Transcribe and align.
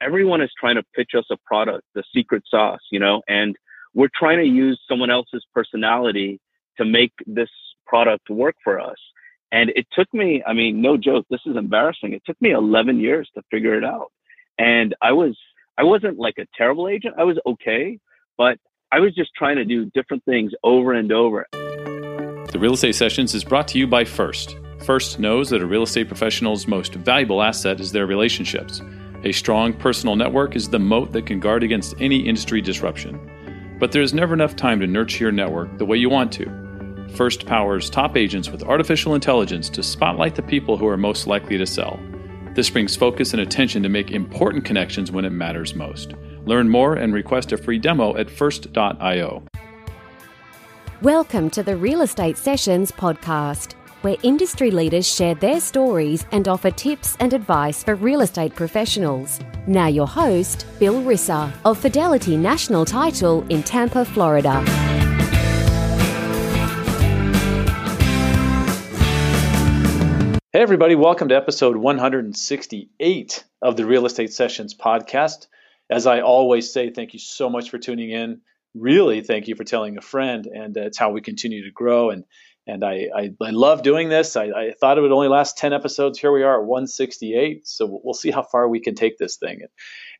everyone 0.00 0.40
is 0.40 0.50
trying 0.58 0.76
to 0.76 0.82
pitch 0.94 1.10
us 1.16 1.24
a 1.30 1.36
product, 1.44 1.84
the 1.94 2.04
secret 2.14 2.42
sauce, 2.48 2.80
you 2.90 2.98
know, 2.98 3.22
and 3.28 3.56
we're 3.94 4.10
trying 4.14 4.38
to 4.38 4.46
use 4.46 4.80
someone 4.88 5.10
else's 5.10 5.44
personality 5.54 6.40
to 6.76 6.84
make 6.84 7.12
this 7.26 7.48
product 7.86 8.30
work 8.30 8.54
for 8.62 8.80
us. 8.80 8.96
And 9.50 9.70
it 9.74 9.86
took 9.92 10.12
me, 10.12 10.42
I 10.46 10.52
mean, 10.52 10.82
no 10.82 10.96
joke, 10.96 11.26
this 11.30 11.40
is 11.46 11.56
embarrassing. 11.56 12.12
It 12.12 12.22
took 12.26 12.40
me 12.40 12.52
11 12.52 13.00
years 13.00 13.28
to 13.34 13.42
figure 13.50 13.74
it 13.74 13.84
out. 13.84 14.12
And 14.58 14.94
I 15.00 15.12
was, 15.12 15.36
I 15.78 15.84
wasn't 15.84 16.18
like 16.18 16.34
a 16.38 16.46
terrible 16.56 16.88
agent. 16.88 17.14
I 17.18 17.24
was 17.24 17.38
okay, 17.46 17.98
but 18.36 18.58
I 18.92 19.00
was 19.00 19.14
just 19.14 19.30
trying 19.34 19.56
to 19.56 19.64
do 19.64 19.86
different 19.94 20.24
things 20.24 20.52
over 20.62 20.92
and 20.92 21.10
over. 21.12 21.46
The 21.52 22.58
Real 22.58 22.74
Estate 22.74 22.94
Sessions 22.94 23.34
is 23.34 23.44
brought 23.44 23.68
to 23.68 23.78
you 23.78 23.86
by 23.86 24.04
First. 24.04 24.56
First 24.80 25.18
knows 25.18 25.50
that 25.50 25.60
a 25.60 25.66
real 25.66 25.82
estate 25.82 26.08
professional's 26.08 26.66
most 26.66 26.94
valuable 26.94 27.42
asset 27.42 27.80
is 27.80 27.92
their 27.92 28.06
relationships. 28.06 28.80
A 29.24 29.32
strong 29.32 29.72
personal 29.72 30.14
network 30.14 30.54
is 30.54 30.68
the 30.68 30.78
moat 30.78 31.10
that 31.10 31.26
can 31.26 31.40
guard 31.40 31.64
against 31.64 31.96
any 31.98 32.18
industry 32.18 32.60
disruption. 32.60 33.18
But 33.80 33.90
there 33.90 34.02
is 34.02 34.14
never 34.14 34.32
enough 34.32 34.54
time 34.54 34.78
to 34.78 34.86
nurture 34.86 35.24
your 35.24 35.32
network 35.32 35.76
the 35.76 35.84
way 35.84 35.96
you 35.96 36.08
want 36.08 36.30
to. 36.34 37.08
First 37.16 37.44
powers 37.44 37.90
top 37.90 38.16
agents 38.16 38.48
with 38.48 38.62
artificial 38.62 39.16
intelligence 39.16 39.68
to 39.70 39.82
spotlight 39.82 40.36
the 40.36 40.42
people 40.42 40.76
who 40.76 40.86
are 40.86 40.96
most 40.96 41.26
likely 41.26 41.58
to 41.58 41.66
sell. 41.66 41.98
This 42.54 42.70
brings 42.70 42.94
focus 42.94 43.32
and 43.32 43.42
attention 43.42 43.82
to 43.82 43.88
make 43.88 44.12
important 44.12 44.64
connections 44.64 45.10
when 45.10 45.24
it 45.24 45.30
matters 45.30 45.74
most. 45.74 46.14
Learn 46.44 46.68
more 46.68 46.94
and 46.94 47.12
request 47.12 47.50
a 47.50 47.56
free 47.56 47.80
demo 47.80 48.16
at 48.16 48.30
first.io. 48.30 49.42
Welcome 51.02 51.50
to 51.50 51.64
the 51.64 51.76
Real 51.76 52.02
Estate 52.02 52.38
Sessions 52.38 52.92
podcast 52.92 53.74
where 54.02 54.16
industry 54.22 54.70
leaders 54.70 55.06
share 55.06 55.34
their 55.34 55.60
stories 55.60 56.26
and 56.32 56.48
offer 56.48 56.70
tips 56.70 57.16
and 57.20 57.32
advice 57.32 57.82
for 57.84 57.94
real 57.94 58.20
estate 58.20 58.54
professionals. 58.54 59.40
Now, 59.66 59.86
your 59.86 60.06
host, 60.06 60.66
Bill 60.78 61.02
Risser 61.02 61.52
of 61.64 61.78
Fidelity 61.78 62.36
National 62.36 62.84
Title 62.84 63.44
in 63.48 63.62
Tampa, 63.62 64.04
Florida. 64.04 64.64
Hey, 70.50 70.62
everybody, 70.62 70.94
welcome 70.94 71.28
to 71.28 71.36
episode 71.36 71.76
168 71.76 73.44
of 73.60 73.76
the 73.76 73.84
Real 73.84 74.06
Estate 74.06 74.32
Sessions 74.32 74.74
podcast. 74.74 75.46
As 75.90 76.06
I 76.06 76.22
always 76.22 76.72
say, 76.72 76.90
thank 76.90 77.12
you 77.12 77.18
so 77.18 77.50
much 77.50 77.68
for 77.70 77.78
tuning 77.78 78.10
in. 78.10 78.40
Really, 78.74 79.20
thank 79.20 79.46
you 79.46 79.54
for 79.56 79.64
telling 79.64 79.98
a 79.98 80.00
friend, 80.00 80.46
and 80.46 80.76
uh, 80.76 80.80
it's 80.80 80.98
how 80.98 81.10
we 81.10 81.20
continue 81.20 81.64
to 81.64 81.70
grow. 81.70 82.10
And 82.10 82.24
and 82.68 82.84
I, 82.84 83.08
I, 83.16 83.30
I 83.40 83.50
love 83.50 83.82
doing 83.82 84.10
this. 84.10 84.36
I, 84.36 84.44
I, 84.44 84.74
thought 84.78 84.98
it 84.98 85.00
would 85.00 85.10
only 85.10 85.28
last 85.28 85.56
10 85.56 85.72
episodes. 85.72 86.18
Here 86.18 86.30
we 86.30 86.42
are 86.42 86.60
at 86.60 86.66
168. 86.66 87.66
So 87.66 88.00
we'll 88.04 88.12
see 88.12 88.30
how 88.30 88.42
far 88.42 88.68
we 88.68 88.78
can 88.78 88.94
take 88.94 89.16
this 89.16 89.36
thing. 89.36 89.62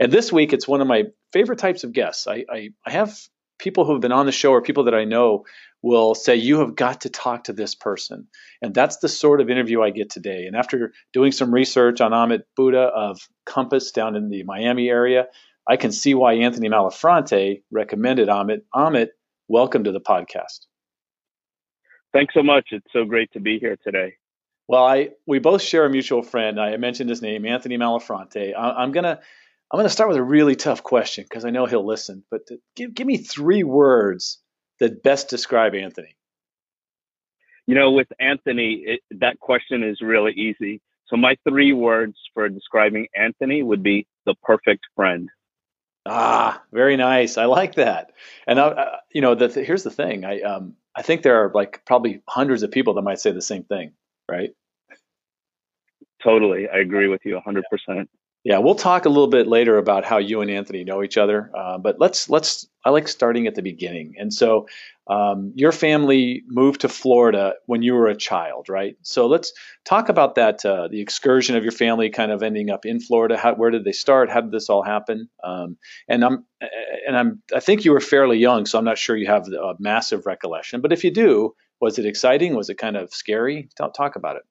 And 0.01 0.11
this 0.11 0.33
week, 0.33 0.55
it's 0.55 0.67
one 0.67 0.81
of 0.81 0.89
my 0.89 1.05
favorite 1.31 1.59
types 1.59 1.85
of 1.85 1.93
guests. 1.93 2.27
I, 2.27 2.47
I, 2.51 2.71
I 2.87 2.91
have 2.91 3.17
people 3.59 3.85
who 3.85 3.93
have 3.93 4.01
been 4.01 4.13
on 4.13 4.25
the 4.25 4.33
show 4.33 4.53
or 4.53 4.63
people 4.63 4.85
that 4.85 4.95
I 4.95 5.05
know 5.05 5.45
will 5.83 6.15
say, 6.15 6.37
You 6.37 6.61
have 6.61 6.75
got 6.75 7.03
to 7.03 7.11
talk 7.11 7.45
to 7.45 7.53
this 7.53 7.75
person. 7.75 8.29
And 8.63 8.75
that's 8.75 8.97
the 8.97 9.11
sort 9.11 9.43
of 9.43 9.51
interview 9.51 9.83
I 9.83 9.91
get 9.91 10.09
today. 10.09 10.47
And 10.47 10.57
after 10.57 10.93
doing 11.13 11.33
some 11.33 11.53
research 11.53 12.01
on 12.01 12.13
Amit 12.13 12.45
Buddha 12.57 12.81
of 12.81 13.21
Compass 13.45 13.93
down 13.93 14.17
in 14.17 14.31
the 14.31 14.43
Miami 14.45 14.89
area, 14.89 15.27
I 15.69 15.77
can 15.77 15.93
see 15.93 16.15
why 16.15 16.33
Anthony 16.33 16.71
Malafronte 16.71 17.63
recommended 17.71 18.29
Amit. 18.29 18.63
Amit, 18.75 19.09
welcome 19.49 19.85
to 19.85 19.93
the 19.93 20.01
podcast. 20.01 20.67
Thanks 22.12 22.34
so 22.34 22.42
much. 22.42 22.69
It's 22.70 22.87
so 22.92 23.05
great 23.05 23.33
to 23.33 23.41
be 23.41 23.59
here 23.59 23.77
today. 23.84 24.14
Well, 24.67 24.84
I 24.84 25.11
we 25.27 25.39
both 25.39 25.62
share 25.62 25.84
a 25.84 25.91
mutual 25.91 26.23
friend. 26.23 26.61
I 26.61 26.77
mentioned 26.77 27.11
his 27.11 27.23
name, 27.23 27.47
Anthony 27.47 27.78
Malafronte. 27.78 28.55
I, 28.55 28.83
am 28.83 28.92
gonna 28.92 29.20
I'm 29.70 29.78
gonna 29.78 29.89
start 29.89 30.09
with 30.09 30.19
a 30.19 30.23
really 30.23 30.56
tough 30.56 30.83
question 30.83 31.25
because 31.25 31.45
I 31.45 31.51
know 31.51 31.67
he'll 31.67 31.86
listen. 31.86 32.25
But 32.31 32.47
to, 32.48 32.59
give 32.77 32.95
give 32.95 33.06
me 33.06 33.19
three 33.19 33.62
words 33.62 34.39
that 34.81 35.03
best 35.03 35.29
describe 35.29 35.75
Anthony. 35.75 36.17
You 37.67 37.74
know, 37.74 37.92
with 37.92 38.08
Anthony, 38.19 38.83
it, 38.86 39.01
that 39.20 39.39
question 39.40 39.83
is 39.83 40.01
really 40.01 40.33
easy. 40.33 40.80
So 41.07 41.17
my 41.17 41.36
three 41.48 41.73
words 41.73 42.17
for 42.35 42.48
describing 42.48 43.08
Anthony 43.14 43.63
would 43.63 43.83
be 43.83 44.07
the 44.27 44.35
perfect 44.42 44.85
friend. 44.96 45.29
Ah, 46.07 46.63
very 46.73 46.96
nice. 46.96 47.36
I 47.36 47.45
like 47.45 47.75
that. 47.75 48.13
And 48.46 48.58
I, 48.58 48.69
uh, 48.69 48.96
you 49.13 49.20
know, 49.20 49.35
the, 49.35 49.48
here's 49.48 49.83
the 49.83 49.90
thing. 49.90 50.25
I 50.25 50.40
um, 50.40 50.75
I 50.98 51.03
think 51.03 51.23
there 51.23 51.45
are 51.45 51.53
like 51.55 51.85
probably 51.86 52.23
hundreds 52.29 52.64
of 52.64 52.73
people 52.73 52.95
that 52.95 53.03
might 53.03 53.20
say 53.20 53.31
the 53.31 53.41
same 53.41 53.63
thing, 53.63 53.92
right? 54.29 54.51
Totally. 56.20 56.69
I 56.69 56.79
agree 56.79 57.07
with 57.07 57.25
you 57.25 57.41
100%. 57.47 58.09
Yeah, 58.48 58.61
we'll 58.61 58.77
talk 58.77 59.05
a 59.05 59.11
little 59.11 59.27
bit 59.27 59.47
later 59.47 59.77
about 59.77 60.07
how 60.07 60.17
you 60.17 60.41
and 60.41 60.51
Anthony 60.51 60.83
know 60.83 61.03
each 61.03 61.19
other. 61.19 61.51
Uh, 61.55 61.77
but 61.77 62.01
let's 62.01 62.31
let's. 62.31 62.67
I 62.83 62.89
like 62.89 63.07
starting 63.07 63.47
at 63.47 63.55
the 63.55 63.61
beginning. 63.61 64.14
And 64.19 64.33
so, 64.33 64.69
um, 65.07 65.53
your 65.55 65.70
family 65.70 66.45
moved 66.47 66.81
to 66.81 66.89
Florida 66.89 67.57
when 67.67 67.83
you 67.83 67.92
were 67.92 68.07
a 68.07 68.17
child, 68.17 68.70
right? 68.70 68.97
So 69.03 69.27
let's 69.27 69.53
talk 69.85 70.08
about 70.08 70.37
that. 70.37 70.64
Uh, 70.64 70.89
the 70.89 71.03
excursion 71.03 71.57
of 71.57 71.63
your 71.63 71.73
family, 71.73 72.08
kind 72.08 72.33
of 72.33 72.42
ending 72.42 72.70
up 72.70 72.87
in 72.87 73.01
Florida. 73.01 73.37
How, 73.37 73.55
where 73.55 73.70
did 73.70 73.85
they 73.85 73.92
start? 73.92 74.31
How 74.31 74.41
did 74.41 74.51
this 74.51 74.70
all 74.70 74.83
happen? 74.83 75.29
Um, 75.45 75.77
and 76.08 76.25
I'm 76.25 76.47
and 77.07 77.19
I'm. 77.19 77.42
I 77.55 77.61
think 77.61 77.85
you 77.85 77.92
were 77.92 78.01
fairly 78.01 78.39
young, 78.39 78.64
so 78.64 78.79
I'm 78.79 78.85
not 78.87 78.97
sure 78.97 79.14
you 79.14 79.27
have 79.27 79.47
a 79.48 79.75
massive 79.79 80.25
recollection. 80.25 80.81
But 80.81 80.95
if 80.95 81.05
you 81.05 81.11
do, 81.11 81.55
was 81.83 81.98
it 81.98 82.07
exciting? 82.07 82.57
Was 82.57 82.70
it 82.70 82.79
kind 82.79 82.97
of 82.97 83.13
scary? 83.13 83.69
Talk, 83.77 83.92
talk 83.92 84.17
about 84.17 84.37
it. 84.37 84.42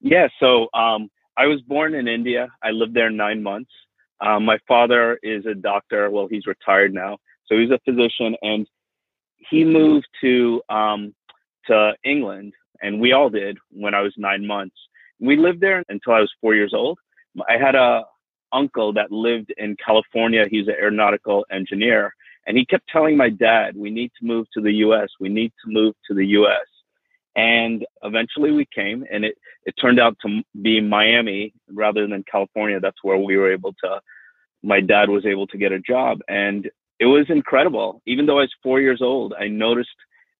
Yeah. 0.00 0.28
So. 0.38 0.68
Um, 0.72 1.10
I 1.40 1.46
was 1.46 1.62
born 1.62 1.94
in 1.94 2.06
India. 2.06 2.48
I 2.62 2.70
lived 2.70 2.92
there 2.92 3.08
nine 3.08 3.42
months. 3.42 3.70
Um, 4.20 4.44
my 4.44 4.58
father 4.68 5.18
is 5.22 5.46
a 5.46 5.54
doctor. 5.54 6.10
Well, 6.10 6.28
he's 6.30 6.46
retired 6.46 6.92
now, 6.92 7.16
so 7.46 7.56
he's 7.58 7.70
a 7.70 7.80
physician, 7.86 8.36
and 8.42 8.66
he 9.50 9.64
moved 9.64 10.06
to 10.20 10.60
um, 10.68 11.14
to 11.66 11.94
England, 12.04 12.52
and 12.82 13.00
we 13.00 13.14
all 13.14 13.30
did 13.30 13.56
when 13.70 13.94
I 13.94 14.02
was 14.02 14.12
nine 14.18 14.46
months. 14.46 14.76
We 15.18 15.38
lived 15.38 15.62
there 15.62 15.82
until 15.88 16.12
I 16.12 16.20
was 16.20 16.30
four 16.42 16.54
years 16.54 16.74
old. 16.74 16.98
I 17.48 17.56
had 17.56 17.74
a 17.74 18.04
uncle 18.52 18.92
that 18.92 19.10
lived 19.10 19.50
in 19.56 19.76
California. 19.82 20.44
He's 20.50 20.68
an 20.68 20.74
aeronautical 20.78 21.46
engineer, 21.50 22.14
and 22.46 22.58
he 22.58 22.66
kept 22.66 22.86
telling 22.92 23.16
my 23.16 23.30
dad, 23.30 23.78
"We 23.78 23.88
need 23.88 24.12
to 24.20 24.26
move 24.26 24.46
to 24.52 24.60
the 24.60 24.74
U.S. 24.86 25.08
We 25.18 25.30
need 25.30 25.52
to 25.64 25.72
move 25.72 25.94
to 26.06 26.12
the 26.14 26.26
U.S." 26.40 26.69
And 27.40 27.86
eventually 28.02 28.50
we 28.50 28.66
came 28.66 29.04
and 29.10 29.24
it, 29.24 29.34
it 29.64 29.74
turned 29.80 29.98
out 29.98 30.16
to 30.22 30.42
be 30.60 30.80
Miami 30.80 31.54
rather 31.72 32.06
than 32.06 32.22
California. 32.30 32.80
That's 32.80 33.02
where 33.02 33.16
we 33.16 33.36
were 33.38 33.50
able 33.50 33.72
to, 33.82 34.00
my 34.62 34.80
dad 34.80 35.08
was 35.08 35.24
able 35.24 35.46
to 35.46 35.58
get 35.58 35.72
a 35.72 35.80
job 35.80 36.20
and 36.28 36.70
it 36.98 37.06
was 37.06 37.30
incredible. 37.30 38.02
Even 38.06 38.26
though 38.26 38.40
I 38.40 38.42
was 38.42 38.54
four 38.62 38.78
years 38.80 39.00
old, 39.00 39.32
I 39.38 39.48
noticed 39.48 39.88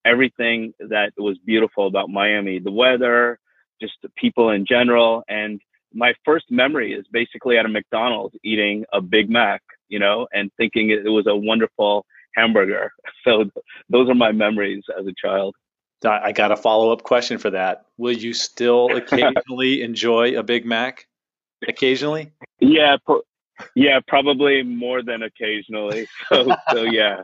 everything 0.05 0.73
that 0.79 1.11
was 1.17 1.37
beautiful 1.43 1.87
about 1.87 2.09
Miami, 2.09 2.59
the 2.59 2.71
weather, 2.71 3.39
just 3.81 3.93
the 4.03 4.09
people 4.15 4.51
in 4.51 4.63
general. 4.65 5.23
And 5.27 5.59
my 5.91 6.13
first 6.23 6.45
memory 6.51 6.93
is 6.93 7.05
basically 7.11 7.57
at 7.57 7.65
a 7.65 7.69
McDonald's 7.69 8.35
eating 8.43 8.85
a 8.93 9.01
Big 9.01 9.27
Mac, 9.27 9.61
you 9.89 9.97
know, 9.97 10.27
and 10.33 10.51
thinking 10.55 10.91
it 10.91 11.09
was 11.09 11.25
a 11.27 11.35
wonderful 11.35 12.05
hamburger. 12.35 12.91
So 13.23 13.45
those 13.87 14.09
are 14.09 14.15
my 14.15 14.31
memories 14.31 14.83
as 14.99 15.05
a 15.05 15.13
child. 15.15 15.55
I 16.05 16.31
got 16.31 16.51
a 16.51 16.57
follow 16.57 16.91
up 16.91 17.03
question 17.03 17.37
for 17.37 17.51
that. 17.51 17.85
Will 17.97 18.11
you 18.11 18.33
still 18.33 18.87
occasionally 18.95 19.81
enjoy 19.81 20.37
a 20.37 20.43
Big 20.43 20.65
Mac? 20.65 21.07
Occasionally? 21.67 22.31
Yeah, 22.59 22.97
pro- 23.05 23.21
yeah, 23.75 23.99
probably 24.07 24.63
more 24.63 25.03
than 25.03 25.21
occasionally. 25.23 26.07
So, 26.29 26.55
so 26.71 26.83
yeah. 26.83 27.21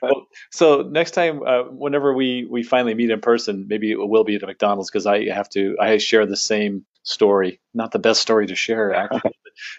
well, 0.00 0.26
so 0.50 0.82
next 0.82 1.10
time, 1.10 1.42
uh, 1.42 1.64
whenever 1.64 2.14
we 2.14 2.46
we 2.48 2.62
finally 2.62 2.94
meet 2.94 3.10
in 3.10 3.20
person, 3.20 3.66
maybe 3.68 3.90
it 3.90 3.96
will 3.96 4.24
be 4.24 4.36
at 4.36 4.42
McDonald's 4.42 4.90
because 4.90 5.06
I 5.06 5.28
have 5.28 5.48
to. 5.50 5.76
I 5.80 5.98
share 5.98 6.24
the 6.24 6.36
same 6.36 6.86
story. 7.02 7.60
Not 7.74 7.92
the 7.92 7.98
best 7.98 8.22
story 8.22 8.46
to 8.46 8.54
share, 8.54 8.94
actually. 8.94 9.32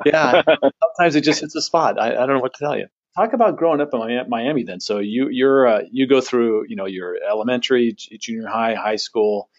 yeah, 0.06 0.44
sometimes 0.98 1.16
it 1.16 1.22
just 1.22 1.42
hits 1.42 1.56
a 1.56 1.62
spot. 1.62 2.00
I, 2.00 2.12
I 2.12 2.26
don't 2.26 2.34
know 2.34 2.40
what 2.40 2.54
to 2.56 2.64
tell 2.64 2.78
you 2.78 2.88
talk 3.16 3.34
about 3.34 3.58
growing 3.58 3.82
up 3.82 3.94
in 3.94 4.30
Miami 4.30 4.64
then. 4.64 4.80
So 4.80 5.00
you 5.00 5.30
you're 5.30 5.68
uh, 5.68 5.82
you 5.92 6.08
go 6.08 6.22
through 6.22 6.66
you 6.68 6.76
know 6.76 6.86
your 6.86 7.18
elementary, 7.28 7.94
junior 7.94 8.48
high, 8.48 8.76
high 8.76 8.98
school. 8.98 9.50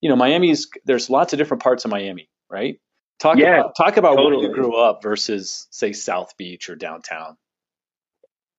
You 0.00 0.10
know 0.10 0.16
Miami's 0.16 0.68
there's 0.84 1.08
lots 1.08 1.32
of 1.32 1.38
different 1.38 1.62
parts 1.62 1.84
of 1.84 1.90
Miami, 1.90 2.28
right? 2.50 2.80
Talk 3.20 3.38
yeah, 3.38 3.60
about 3.60 3.76
talk 3.76 3.96
about 3.96 4.16
totally. 4.16 4.36
where 4.36 4.48
you 4.48 4.54
grew 4.54 4.76
up 4.76 5.02
versus 5.02 5.66
say 5.70 5.92
South 5.92 6.36
Beach 6.36 6.68
or 6.68 6.76
downtown. 6.76 7.36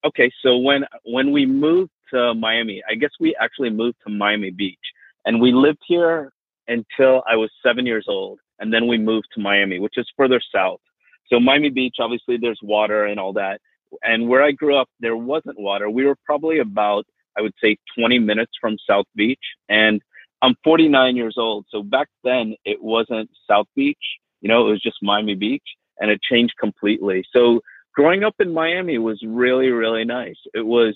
Okay, 0.06 0.32
so 0.42 0.58
when 0.58 0.86
when 1.04 1.32
we 1.32 1.46
moved 1.46 1.92
to 2.14 2.34
Miami, 2.34 2.82
I 2.90 2.96
guess 2.96 3.12
we 3.20 3.36
actually 3.36 3.70
moved 3.70 3.98
to 4.08 4.14
Miami 4.14 4.52
Beach, 4.52 4.80
and 5.26 5.42
we 5.42 5.52
lived 5.52 5.80
here 5.88 6.32
until 6.68 7.24
I 7.30 7.36
was 7.36 7.52
seven 7.64 7.86
years 7.86 8.06
old, 8.08 8.40
and 8.60 8.74
then 8.74 8.88
we 8.88 8.98
moved 8.98 9.28
to 9.36 9.42
Miami, 9.42 9.80
which 9.80 9.98
is 9.98 10.08
further 10.18 10.42
south. 10.54 10.80
So 11.28 11.40
Miami 11.40 11.70
Beach, 11.70 11.96
obviously, 12.00 12.38
there's 12.38 12.60
water 12.62 13.06
and 13.06 13.20
all 13.20 13.34
that, 13.34 13.60
and 14.04 14.28
where 14.28 14.44
I 14.44 14.52
grew 14.52 14.78
up, 14.78 14.90
there 15.00 15.18
wasn't 15.18 15.60
water. 15.60 15.90
We 15.90 16.06
were 16.06 16.18
probably 16.26 16.60
about, 16.60 17.06
I 17.38 17.42
would 17.42 17.54
say, 17.62 17.78
20 17.98 18.20
minutes 18.20 18.54
from 18.60 18.78
South 18.88 19.06
Beach. 19.16 19.40
And 19.70 20.02
I'm 20.42 20.56
49 20.64 21.16
years 21.16 21.36
old. 21.38 21.66
So 21.70 21.84
back 21.84 22.08
then, 22.24 22.56
it 22.66 22.82
wasn't 22.82 23.30
South 23.50 23.68
Beach. 23.76 23.98
You 24.42 24.50
know, 24.50 24.68
it 24.68 24.72
was 24.72 24.82
just 24.82 24.98
Miami 25.02 25.36
Beach. 25.36 25.64
and 26.00 26.12
it 26.12 26.22
changed 26.22 26.54
completely. 26.60 27.24
So 27.34 27.62
growing 27.94 28.24
up 28.24 28.36
in 28.40 28.54
Miami 28.54 28.98
was 28.98 29.22
really, 29.26 29.70
really 29.70 30.04
nice. 30.04 30.36
It 30.54 30.66
was, 30.66 30.96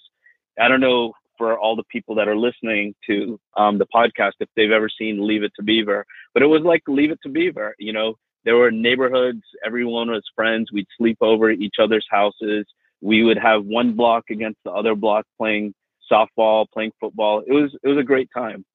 I 0.60 0.68
don't 0.68 0.81
know 0.81 1.13
for 1.38 1.57
all 1.57 1.75
the 1.78 1.86
people 1.90 2.16
that 2.16 2.28
are 2.28 2.36
listening 2.36 2.94
to 3.07 3.40
um, 3.56 3.78
the 3.78 3.88
podcast 3.95 4.34
if 4.42 4.50
they've 4.56 4.72
ever 4.72 4.90
seen 4.90 5.25
Leave 5.25 5.44
It 5.44 5.54
to 5.56 5.63
Beaver, 5.63 6.06
but 6.34 6.44
it 6.44 6.48
was 6.48 6.62
like 6.63 6.84
Leave 6.88 7.12
It 7.12 7.19
to 7.24 7.30
Beaver. 7.30 7.75
You 7.80 7.94
know, 7.94 8.16
there 8.44 8.57
were 8.57 8.72
neighborhoods, 8.72 9.44
everyone 9.66 10.12
was 10.12 10.24
friends. 10.36 10.72
We'd 10.72 10.88
sleep 10.98 11.18
over 11.22 11.50
at 11.50 11.60
each 11.60 11.75
other's 11.81 12.06
houses. 12.10 12.66
We 13.01 13.24
would 13.24 13.38
have 13.38 13.66
one 13.66 13.94
block 13.94 14.25
against 14.30 14.60
the 14.63 14.72
other 14.72 14.96
block 14.96 15.25
playing 15.38 15.74
softball, 16.12 16.66
playing 16.72 16.92
football. 17.00 17.44
It 17.46 17.54
was 17.54 17.75
it 17.84 17.88
was 17.88 17.98
a 17.98 18.04
great 18.04 18.30
time. 18.36 18.66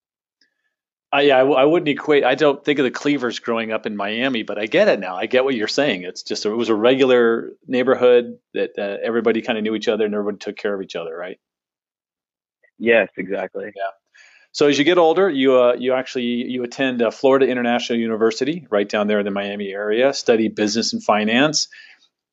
I, 1.12 1.21
yeah, 1.23 1.37
I, 1.37 1.44
I, 1.44 1.65
wouldn't 1.65 1.88
equate. 1.88 2.25
I 2.25 2.35
don't 2.35 2.65
think 2.65 2.81
of 2.81 2.85
the 2.85 2.91
Cleavers 2.91 3.38
growing 3.38 3.71
up 3.71 3.87
in 3.87 3.94
Miami, 3.94 4.43
but 4.43 4.59
I 4.59 4.67
get 4.67 4.88
it 4.88 4.99
now. 4.99 5.15
I 5.15 5.26
get 5.26 5.44
what 5.44 5.55
you're 5.55 5.69
saying. 5.69 6.03
It's 6.03 6.25
just 6.25 6.44
it 6.44 6.50
was 6.50 6.71
a 6.71 6.75
regular 6.75 7.53
neighborhood 7.69 8.38
that 8.53 8.71
uh, 8.76 8.97
everybody 9.00 9.41
kind 9.41 9.56
of 9.56 9.62
knew 9.62 9.76
each 9.76 9.87
other 9.87 10.05
and 10.05 10.12
everybody 10.12 10.38
took 10.38 10.56
care 10.56 10.75
of 10.75 10.82
each 10.82 10.97
other, 10.97 11.17
right? 11.17 11.38
Yes, 12.81 13.11
exactly. 13.17 13.67
Yeah. 13.67 13.82
So 14.50 14.67
as 14.67 14.77
you 14.77 14.85
get 14.85 14.99
older, 14.99 15.31
you 15.31 15.61
uh, 15.61 15.75
you 15.79 15.94
actually 15.94 16.25
you 16.25 16.65
attend 16.65 17.00
uh, 17.00 17.12
Florida 17.12 17.47
International 17.47 17.99
University 17.99 18.67
right 18.69 18.88
down 18.88 19.06
there 19.06 19.20
in 19.20 19.25
the 19.25 19.31
Miami 19.31 19.69
area, 19.73 20.12
study 20.12 20.49
business 20.49 20.94
and 20.94 21.03
finance. 21.03 21.69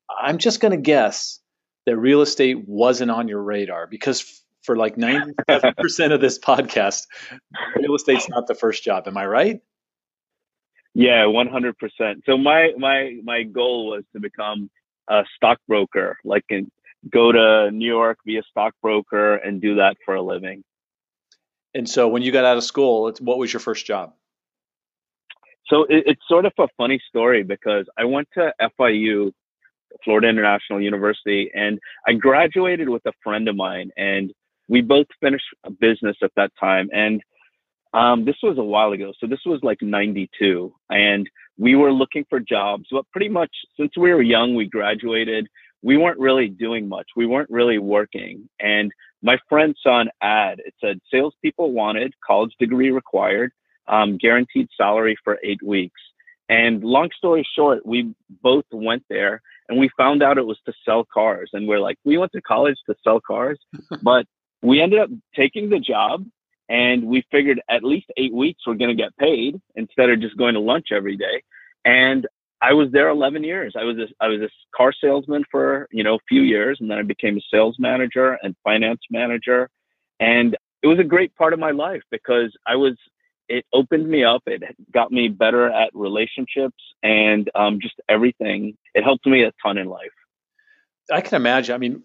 I'm 0.09 0.39
just 0.39 0.59
going 0.59 0.71
to 0.71 0.77
guess 0.77 1.39
that 1.86 1.98
real 1.98 2.22
estate 2.22 2.68
wasn't 2.68 3.12
on 3.12 3.28
your 3.28 3.42
radar 3.42 3.88
because 3.88 4.42
for 4.63 4.75
like 4.75 4.95
97% 4.95 6.13
of 6.13 6.22
this 6.22 6.38
podcast, 6.38 7.07
real 7.75 7.95
estate's 7.95 8.30
not 8.30 8.48
the 8.48 8.56
first 8.56 8.83
job. 8.83 9.07
Am 9.07 9.18
I 9.18 9.25
right? 9.25 9.62
Yeah, 10.94 11.24
100%. 11.25 11.74
So 12.25 12.38
my 12.38 12.72
my 12.78 13.18
my 13.24 13.44
goal 13.44 13.88
was 13.88 14.04
to 14.13 14.19
become 14.19 14.69
a 15.10 15.24
stockbroker, 15.36 16.18
like 16.24 16.44
in, 16.50 16.69
go 17.10 17.31
to 17.31 17.72
New 17.72 17.88
York, 17.88 18.19
be 18.25 18.38
a 18.38 18.44
stockbroker 18.44 19.36
and 19.36 19.62
do 19.62 19.75
that 19.75 19.98
for 20.06 20.16
a 20.16 20.22
living. 20.22 20.63
And 21.74 21.89
so 21.89 22.10
when 22.10 22.22
you 22.22 22.31
got 22.31 22.45
out 22.45 22.57
of 22.57 22.63
school, 22.63 23.12
what 23.19 23.38
was 23.38 23.51
your 23.51 23.62
first 23.62 23.86
job? 23.86 24.13
So 25.68 25.83
it, 25.86 26.04
it's 26.06 26.22
sort 26.28 26.45
of 26.45 26.51
a 26.60 26.68
funny 26.78 27.01
story 27.07 27.44
because 27.44 27.86
I 27.98 28.04
went 28.04 28.28
to 28.33 28.54
FIU, 28.62 29.31
Florida 30.03 30.27
International 30.27 30.81
University, 30.81 31.51
and 31.53 31.79
I 32.07 32.13
graduated 32.13 32.89
with 32.89 33.05
a 33.05 33.13
friend 33.23 33.47
of 33.47 33.55
mine 33.55 33.91
and 33.97 34.33
we 34.71 34.81
both 34.81 35.07
finished 35.19 35.45
a 35.65 35.69
business 35.69 36.15
at 36.23 36.31
that 36.38 36.51
time. 36.57 36.89
And 36.93 37.21
um, 37.93 38.23
this 38.23 38.38
was 38.41 38.57
a 38.57 38.63
while 38.63 38.93
ago. 38.93 39.11
So 39.19 39.27
this 39.27 39.41
was 39.45 39.59
like 39.63 39.81
92. 39.81 40.73
And 40.89 41.29
we 41.57 41.75
were 41.75 41.91
looking 41.91 42.25
for 42.29 42.39
jobs. 42.39 42.85
But 42.89 43.03
pretty 43.11 43.27
much 43.27 43.51
since 43.77 43.91
we 43.97 44.13
were 44.13 44.21
young, 44.21 44.55
we 44.55 44.65
graduated. 44.65 45.47
We 45.81 45.97
weren't 45.97 46.19
really 46.19 46.47
doing 46.47 46.87
much. 46.87 47.07
We 47.17 47.25
weren't 47.25 47.49
really 47.49 47.79
working. 47.79 48.47
And 48.61 48.94
my 49.21 49.37
friend 49.49 49.75
saw 49.83 49.99
an 49.99 50.09
ad. 50.21 50.61
It 50.65 50.73
said 50.79 51.01
salespeople 51.11 51.73
wanted, 51.73 52.13
college 52.25 52.53
degree 52.57 52.91
required, 52.91 53.51
um, 53.87 54.17
guaranteed 54.17 54.69
salary 54.77 55.17
for 55.21 55.37
eight 55.44 55.61
weeks. 55.61 55.99
And 56.47 56.81
long 56.81 57.09
story 57.17 57.45
short, 57.55 57.85
we 57.85 58.13
both 58.41 58.65
went 58.71 59.03
there 59.09 59.41
and 59.69 59.79
we 59.79 59.89
found 59.97 60.23
out 60.23 60.37
it 60.37 60.45
was 60.45 60.59
to 60.65 60.73
sell 60.85 61.05
cars. 61.13 61.49
And 61.53 61.67
we're 61.67 61.79
like, 61.79 61.97
we 62.03 62.17
went 62.17 62.31
to 62.33 62.41
college 62.41 62.77
to 62.87 62.95
sell 63.03 63.19
cars, 63.25 63.59
but 64.01 64.25
we 64.61 64.81
ended 64.81 64.99
up 64.99 65.09
taking 65.35 65.69
the 65.69 65.79
job 65.79 66.25
and 66.69 67.03
we 67.05 67.23
figured 67.31 67.61
at 67.69 67.83
least 67.83 68.07
eight 68.17 68.33
weeks 68.33 68.61
we're 68.65 68.75
going 68.75 68.95
to 68.95 69.01
get 69.01 69.15
paid 69.17 69.59
instead 69.75 70.09
of 70.09 70.21
just 70.21 70.37
going 70.37 70.53
to 70.53 70.59
lunch 70.59 70.87
every 70.91 71.17
day. 71.17 71.43
And 71.83 72.25
I 72.61 72.73
was 72.73 72.89
there 72.91 73.09
11 73.09 73.43
years. 73.43 73.73
I 73.77 73.83
was 73.83 73.97
a, 73.97 74.07
I 74.23 74.27
was 74.27 74.39
a 74.41 74.49
car 74.75 74.93
salesman 74.93 75.43
for 75.49 75.87
you 75.91 76.03
know 76.03 76.15
a 76.15 76.25
few 76.29 76.41
years, 76.41 76.77
and 76.79 76.89
then 76.89 76.99
I 76.99 77.01
became 77.01 77.37
a 77.37 77.41
sales 77.51 77.75
manager 77.79 78.37
and 78.43 78.55
finance 78.63 79.01
manager. 79.09 79.69
And 80.19 80.55
it 80.83 80.87
was 80.87 80.99
a 80.99 81.03
great 81.03 81.35
part 81.35 81.53
of 81.53 81.59
my 81.59 81.71
life 81.71 82.03
because 82.11 82.55
I 82.67 82.75
was. 82.75 82.93
It 83.51 83.65
opened 83.74 84.07
me 84.07 84.24
up. 84.24 84.44
It 84.45 84.63
got 84.94 85.12
me 85.12 85.27
better 85.27 85.69
at 85.69 85.89
relationships 85.94 86.81
and 87.03 87.50
um, 87.56 87.80
just 87.81 87.95
everything. 88.07 88.77
It 88.94 89.03
helped 89.03 89.25
me 89.25 89.44
a 89.44 89.51
ton 89.63 89.77
in 89.77 89.88
life. 89.88 90.12
I 91.12 91.21
can 91.21 91.36
imagine. 91.36 91.75
I 91.75 91.77
mean, 91.77 92.03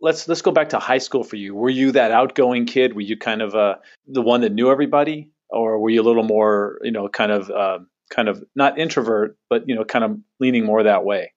let's 0.00 0.28
let's 0.28 0.42
go 0.42 0.52
back 0.52 0.68
to 0.70 0.78
high 0.78 0.98
school 0.98 1.24
for 1.24 1.36
you. 1.36 1.54
Were 1.54 1.70
you 1.70 1.92
that 1.92 2.12
outgoing 2.12 2.66
kid? 2.66 2.94
Were 2.94 3.00
you 3.00 3.16
kind 3.16 3.42
of 3.42 3.54
uh, 3.54 3.76
the 4.06 4.22
one 4.22 4.42
that 4.42 4.52
knew 4.52 4.70
everybody, 4.70 5.30
or 5.50 5.78
were 5.78 5.90
you 5.90 6.00
a 6.00 6.04
little 6.04 6.22
more, 6.22 6.78
you 6.82 6.92
know, 6.92 7.08
kind 7.08 7.32
of 7.32 7.50
uh, 7.50 7.78
kind 8.10 8.28
of 8.28 8.44
not 8.54 8.78
introvert, 8.78 9.36
but 9.50 9.68
you 9.68 9.74
know, 9.74 9.84
kind 9.84 10.04
of 10.04 10.18
leaning 10.38 10.64
more 10.64 10.82
that 10.82 11.04
way? 11.04 11.32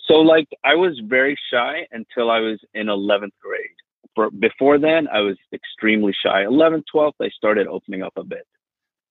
So, 0.00 0.14
like, 0.14 0.48
I 0.64 0.74
was 0.74 1.00
very 1.04 1.36
shy 1.52 1.86
until 1.92 2.30
I 2.30 2.40
was 2.40 2.58
in 2.72 2.86
11th 2.86 3.32
grade. 3.42 3.76
For 4.14 4.30
before 4.30 4.78
then, 4.78 5.08
I 5.08 5.20
was 5.20 5.36
extremely 5.52 6.12
shy. 6.12 6.44
11th, 6.44 6.84
12th, 6.94 7.12
I 7.20 7.28
started 7.30 7.66
opening 7.66 8.02
up 8.02 8.14
a 8.16 8.24
bit. 8.24 8.46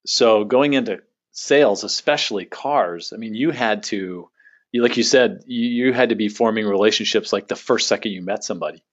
So, 0.06 0.44
going 0.44 0.74
into 0.74 1.02
sales, 1.32 1.84
especially 1.84 2.46
cars, 2.46 3.14
I 3.14 3.18
mean, 3.18 3.36
you 3.36 3.52
had 3.52 3.84
to 3.84 4.30
you, 4.72 4.84
like 4.84 4.98
you 4.98 5.04
said, 5.04 5.44
you, 5.46 5.86
you 5.86 5.94
had 5.94 6.10
to 6.10 6.16
be 6.16 6.30
forming 6.30 6.66
relationships 6.66 7.32
like 7.32 7.48
the 7.48 7.56
first 7.56 7.88
second 7.88 8.12
you 8.12 8.22
met 8.22 8.44
somebody. 8.44 8.84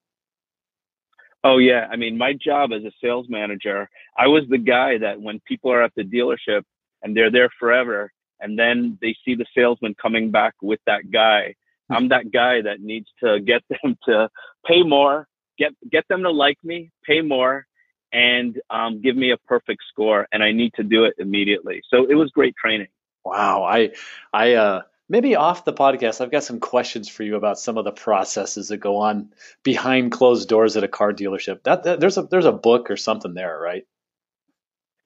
Oh 1.42 1.58
yeah, 1.58 1.86
I 1.90 1.96
mean, 1.96 2.16
my 2.16 2.32
job 2.32 2.72
as 2.72 2.84
a 2.84 2.92
sales 3.02 3.26
manager, 3.28 3.90
I 4.16 4.28
was 4.28 4.44
the 4.48 4.58
guy 4.58 4.96
that 4.98 5.20
when 5.20 5.40
people 5.40 5.70
are 5.72 5.82
at 5.82 5.92
the 5.94 6.02
dealership 6.02 6.62
and 7.02 7.14
they're 7.14 7.30
there 7.30 7.50
forever, 7.60 8.10
and 8.40 8.58
then 8.58 8.98
they 9.02 9.14
see 9.24 9.34
the 9.34 9.44
salesman 9.54 9.94
coming 10.00 10.30
back 10.30 10.54
with 10.62 10.80
that 10.86 11.10
guy, 11.10 11.54
hmm. 11.90 11.96
I'm 11.96 12.08
that 12.08 12.30
guy 12.32 12.62
that 12.62 12.80
needs 12.80 13.08
to 13.22 13.40
get 13.40 13.62
them 13.82 13.98
to 14.06 14.30
pay 14.66 14.82
more, 14.82 15.28
get 15.58 15.72
get 15.90 16.06
them 16.08 16.22
to 16.22 16.30
like 16.30 16.58
me, 16.62 16.90
pay 17.04 17.20
more, 17.20 17.66
and 18.12 18.60
um, 18.70 19.00
give 19.00 19.16
me 19.16 19.32
a 19.32 19.36
perfect 19.36 19.82
score, 19.90 20.26
and 20.32 20.42
I 20.42 20.52
need 20.52 20.74
to 20.74 20.82
do 20.82 21.04
it 21.04 21.14
immediately. 21.18 21.82
So 21.88 22.06
it 22.08 22.14
was 22.14 22.30
great 22.30 22.54
training. 22.56 22.88
Wow, 23.24 23.64
I 23.64 23.92
I 24.32 24.54
uh 24.54 24.82
maybe 25.08 25.36
off 25.36 25.64
the 25.64 25.72
podcast, 25.72 26.20
I've 26.20 26.30
got 26.30 26.44
some 26.44 26.60
questions 26.60 27.08
for 27.08 27.22
you 27.22 27.36
about 27.36 27.58
some 27.58 27.78
of 27.78 27.84
the 27.84 27.92
processes 27.92 28.68
that 28.68 28.78
go 28.78 28.96
on 28.96 29.30
behind 29.62 30.12
closed 30.12 30.48
doors 30.48 30.76
at 30.76 30.84
a 30.84 30.88
car 30.88 31.12
dealership. 31.12 31.62
That, 31.64 31.84
that 31.84 32.00
there's 32.00 32.18
a 32.18 32.22
there's 32.22 32.46
a 32.46 32.52
book 32.52 32.90
or 32.90 32.96
something 32.96 33.34
there, 33.34 33.58
right? 33.58 33.84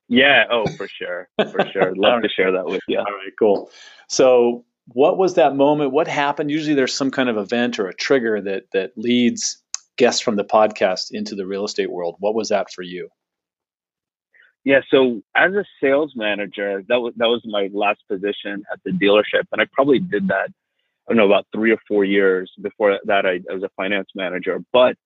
Yeah. 0.08 0.44
Oh, 0.50 0.66
for 0.66 0.88
sure, 0.88 1.28
for 1.36 1.66
sure. 1.72 1.94
Love 1.94 2.22
to 2.22 2.28
share 2.28 2.52
that 2.52 2.66
with 2.66 2.82
you. 2.88 2.98
All 2.98 3.04
right. 3.04 3.32
Cool. 3.38 3.70
So, 4.08 4.64
what 4.86 5.18
was 5.18 5.34
that 5.34 5.54
moment? 5.54 5.92
What 5.92 6.08
happened? 6.08 6.50
Usually, 6.50 6.74
there's 6.74 6.94
some 6.94 7.10
kind 7.10 7.28
of 7.28 7.36
event 7.36 7.78
or 7.78 7.88
a 7.88 7.94
trigger 7.94 8.40
that 8.40 8.70
that 8.72 8.92
leads 8.96 9.62
guests 9.98 10.20
from 10.20 10.36
the 10.36 10.44
podcast 10.44 11.10
into 11.10 11.34
the 11.34 11.46
real 11.46 11.64
estate 11.64 11.90
world. 11.90 12.16
What 12.18 12.34
was 12.34 12.48
that 12.48 12.72
for 12.72 12.82
you? 12.82 13.10
Yeah, 14.64 14.80
so 14.90 15.22
as 15.34 15.52
a 15.54 15.64
sales 15.80 16.12
manager, 16.16 16.82
that 16.88 17.00
was 17.00 17.14
that 17.16 17.28
was 17.28 17.42
my 17.46 17.68
last 17.72 18.00
position 18.08 18.64
at 18.72 18.80
the 18.84 18.90
dealership, 18.90 19.44
and 19.52 19.60
I 19.60 19.66
probably 19.72 19.98
did 19.98 20.28
that. 20.28 20.50
I 20.50 21.12
don't 21.12 21.16
know 21.16 21.26
about 21.26 21.46
three 21.54 21.72
or 21.72 21.78
four 21.86 22.04
years 22.04 22.52
before 22.60 22.98
that. 23.04 23.24
I, 23.24 23.40
I 23.50 23.54
was 23.54 23.62
a 23.62 23.70
finance 23.76 24.08
manager, 24.14 24.62
but 24.72 24.96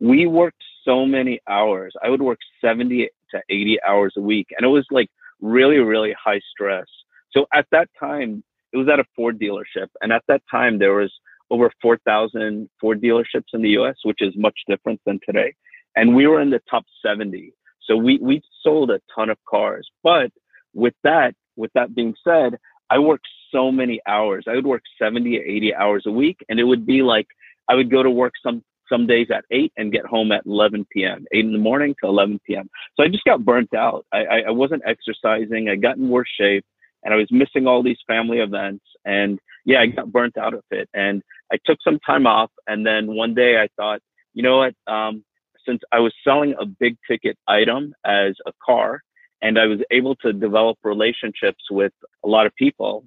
we 0.00 0.26
worked 0.26 0.62
so 0.84 1.06
many 1.06 1.40
hours. 1.48 1.94
I 2.02 2.10
would 2.10 2.22
work 2.22 2.38
seventy 2.60 3.08
to 3.30 3.42
eighty 3.50 3.78
hours 3.86 4.14
a 4.16 4.20
week, 4.20 4.48
and 4.56 4.64
it 4.64 4.68
was 4.68 4.86
like 4.90 5.10
really, 5.40 5.78
really 5.78 6.14
high 6.22 6.40
stress. 6.50 6.86
So 7.30 7.46
at 7.52 7.66
that 7.70 7.88
time, 8.00 8.42
it 8.72 8.78
was 8.78 8.88
at 8.88 8.98
a 8.98 9.04
Ford 9.14 9.38
dealership, 9.38 9.88
and 10.00 10.12
at 10.12 10.24
that 10.28 10.42
time 10.50 10.78
there 10.78 10.94
was 10.94 11.12
over 11.50 11.70
4,000 11.80 12.68
Ford 12.80 13.02
dealerships 13.02 13.52
in 13.52 13.62
the 13.62 13.70
U.S., 13.70 13.96
which 14.02 14.18
is 14.20 14.34
much 14.36 14.58
different 14.68 15.00
than 15.06 15.20
today, 15.24 15.54
and 15.96 16.14
we 16.14 16.26
were 16.26 16.40
in 16.40 16.50
the 16.50 16.60
top 16.70 16.84
70. 17.04 17.52
So 17.86 17.96
we, 17.96 18.18
we 18.18 18.42
sold 18.62 18.90
a 18.90 19.00
ton 19.14 19.30
of 19.30 19.38
cars. 19.48 19.88
But 20.02 20.30
with 20.72 20.94
that, 21.04 21.34
with 21.56 21.70
that 21.74 21.94
being 21.94 22.14
said, 22.26 22.56
I 22.90 22.98
worked 22.98 23.28
so 23.52 23.70
many 23.70 24.00
hours. 24.06 24.44
I 24.48 24.54
would 24.54 24.66
work 24.66 24.82
70 25.00 25.38
or 25.38 25.42
80 25.42 25.74
hours 25.74 26.04
a 26.06 26.10
week. 26.10 26.38
And 26.48 26.58
it 26.58 26.64
would 26.64 26.86
be 26.86 27.02
like, 27.02 27.26
I 27.68 27.74
would 27.74 27.90
go 27.90 28.02
to 28.02 28.10
work 28.10 28.34
some, 28.42 28.62
some 28.88 29.06
days 29.06 29.28
at 29.32 29.44
eight 29.50 29.72
and 29.76 29.92
get 29.92 30.04
home 30.04 30.32
at 30.32 30.46
11 30.46 30.86
PM, 30.92 31.24
eight 31.32 31.44
in 31.44 31.52
the 31.52 31.58
morning 31.58 31.94
to 32.02 32.08
11 32.08 32.40
PM. 32.46 32.68
So 32.96 33.04
I 33.04 33.08
just 33.08 33.24
got 33.24 33.44
burnt 33.44 33.74
out. 33.74 34.04
I, 34.12 34.24
I, 34.24 34.38
I 34.48 34.50
wasn't 34.50 34.82
exercising. 34.86 35.68
I 35.68 35.76
got 35.76 35.96
in 35.96 36.08
worse 36.08 36.28
shape 36.38 36.64
and 37.02 37.14
I 37.14 37.16
was 37.16 37.28
missing 37.30 37.66
all 37.66 37.82
these 37.82 37.98
family 38.06 38.38
events. 38.38 38.84
And 39.04 39.38
yeah, 39.64 39.80
I 39.80 39.86
got 39.86 40.12
burnt 40.12 40.36
out 40.36 40.54
of 40.54 40.62
it. 40.70 40.88
And 40.94 41.22
I 41.52 41.58
took 41.64 41.78
some 41.82 41.98
time 42.00 42.26
off. 42.26 42.50
And 42.66 42.86
then 42.86 43.14
one 43.14 43.34
day 43.34 43.58
I 43.60 43.68
thought, 43.76 44.00
you 44.32 44.42
know 44.42 44.58
what? 44.58 44.74
Um, 44.92 45.24
since 45.66 45.80
I 45.92 46.00
was 46.00 46.12
selling 46.22 46.54
a 46.58 46.66
big 46.66 46.96
ticket 47.08 47.38
item 47.46 47.94
as 48.04 48.34
a 48.46 48.52
car 48.64 49.02
and 49.40 49.58
I 49.58 49.66
was 49.66 49.80
able 49.90 50.16
to 50.16 50.32
develop 50.32 50.78
relationships 50.82 51.64
with 51.70 51.92
a 52.24 52.28
lot 52.28 52.46
of 52.46 52.54
people, 52.54 53.04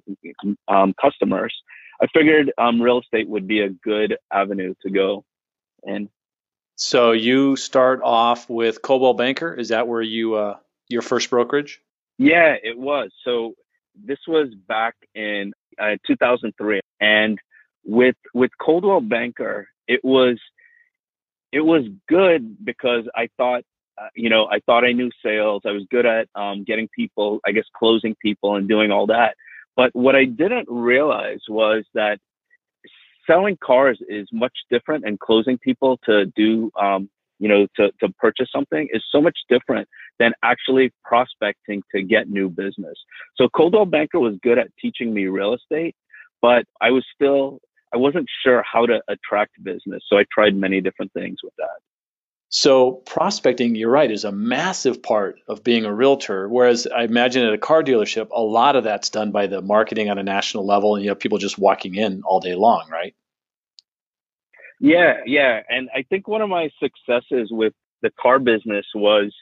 um, 0.67 0.93
customers, 0.99 1.53
I 2.01 2.07
figured 2.13 2.51
um, 2.57 2.81
real 2.81 2.99
estate 2.99 3.27
would 3.27 3.47
be 3.47 3.61
a 3.61 3.69
good 3.69 4.17
avenue 4.31 4.75
to 4.83 4.89
go 4.89 5.23
in. 5.83 6.09
So 6.75 7.11
you 7.11 7.55
start 7.55 8.01
off 8.03 8.49
with 8.49 8.83
Coldwell 8.83 9.15
Banker. 9.15 9.53
Is 9.53 9.69
that 9.69 9.87
where 9.87 10.01
you 10.01 10.35
uh, 10.35 10.57
your 10.89 11.01
first 11.01 11.29
brokerage? 11.31 11.81
Yeah, 12.19 12.55
it 12.61 12.77
was. 12.77 13.11
So 13.23 13.53
this 13.95 14.19
was 14.27 14.49
back 14.67 14.95
in 15.15 15.53
uh, 15.79 15.95
2003, 16.05 16.81
and 16.99 17.39
with 17.87 18.15
with 18.33 18.51
Coldwell 18.61 19.01
Banker, 19.01 19.67
it 19.87 20.03
was 20.03 20.37
it 21.51 21.61
was 21.61 21.83
good 22.07 22.63
because 22.63 23.05
I 23.15 23.29
thought, 23.37 23.63
uh, 23.99 24.09
you 24.15 24.29
know, 24.29 24.47
I 24.51 24.59
thought 24.65 24.83
I 24.83 24.91
knew 24.91 25.09
sales. 25.23 25.63
I 25.65 25.71
was 25.71 25.83
good 25.89 26.05
at 26.05 26.27
um, 26.35 26.63
getting 26.65 26.89
people, 26.95 27.39
I 27.47 27.51
guess, 27.51 27.63
closing 27.75 28.15
people 28.21 28.55
and 28.55 28.67
doing 28.67 28.91
all 28.91 29.07
that. 29.07 29.35
But 29.75 29.95
what 29.95 30.15
I 30.15 30.25
didn't 30.25 30.67
realize 30.69 31.39
was 31.47 31.85
that 31.93 32.19
selling 33.25 33.57
cars 33.63 33.99
is 34.09 34.27
much 34.31 34.53
different 34.69 35.05
and 35.05 35.19
closing 35.19 35.57
people 35.57 35.99
to 36.05 36.25
do, 36.35 36.71
um, 36.79 37.09
you 37.39 37.47
know, 37.47 37.67
to, 37.75 37.91
to 37.99 38.09
purchase 38.17 38.49
something 38.53 38.87
is 38.91 39.03
so 39.11 39.21
much 39.21 39.37
different 39.47 39.87
than 40.19 40.33
actually 40.43 40.91
prospecting 41.05 41.83
to 41.93 42.01
get 42.01 42.29
new 42.29 42.49
business. 42.49 42.97
So 43.35 43.47
Coldwell 43.49 43.85
Banker 43.85 44.19
was 44.19 44.35
good 44.43 44.57
at 44.57 44.67
teaching 44.81 45.13
me 45.13 45.27
real 45.27 45.53
estate, 45.53 45.95
but 46.41 46.65
I 46.81 46.91
was 46.91 47.05
still 47.13 47.59
I 47.93 47.97
wasn't 47.97 48.27
sure 48.43 48.63
how 48.63 48.85
to 48.85 49.01
attract 49.07 49.63
business. 49.63 50.03
So 50.07 50.17
I 50.17 50.25
tried 50.31 50.55
many 50.55 50.81
different 50.81 51.13
things 51.13 51.37
with 51.43 51.53
that. 51.57 51.79
So 52.49 52.93
prospecting, 53.05 53.75
you're 53.75 53.91
right, 53.91 54.09
is 54.09 54.23
a 54.23 54.31
massive 54.31 55.03
part 55.03 55.39
of 55.49 55.63
being 55.63 55.83
a 55.83 55.93
realtor. 55.93 56.47
Whereas 56.47 56.87
I 56.87 57.03
imagine 57.03 57.45
at 57.45 57.53
a 57.53 57.57
car 57.57 57.83
dealership, 57.83 58.29
a 58.31 58.41
lot 58.41 58.77
of 58.77 58.85
that's 58.85 59.09
done 59.09 59.31
by 59.31 59.47
the 59.47 59.61
marketing 59.61 60.09
on 60.09 60.17
a 60.17 60.23
national 60.23 60.65
level, 60.65 60.95
and 60.95 61.03
you 61.03 61.09
have 61.09 61.19
people 61.19 61.39
just 61.39 61.57
walking 61.57 61.95
in 61.95 62.21
all 62.23 62.39
day 62.39 62.55
long, 62.55 62.87
right? 62.89 63.13
Yeah, 64.79 65.17
yeah. 65.25 65.61
And 65.67 65.89
I 65.93 66.03
think 66.03 66.27
one 66.27 66.41
of 66.41 66.49
my 66.49 66.69
successes 66.79 67.49
with 67.51 67.73
the 68.01 68.11
car 68.11 68.39
business 68.39 68.85
was 68.95 69.33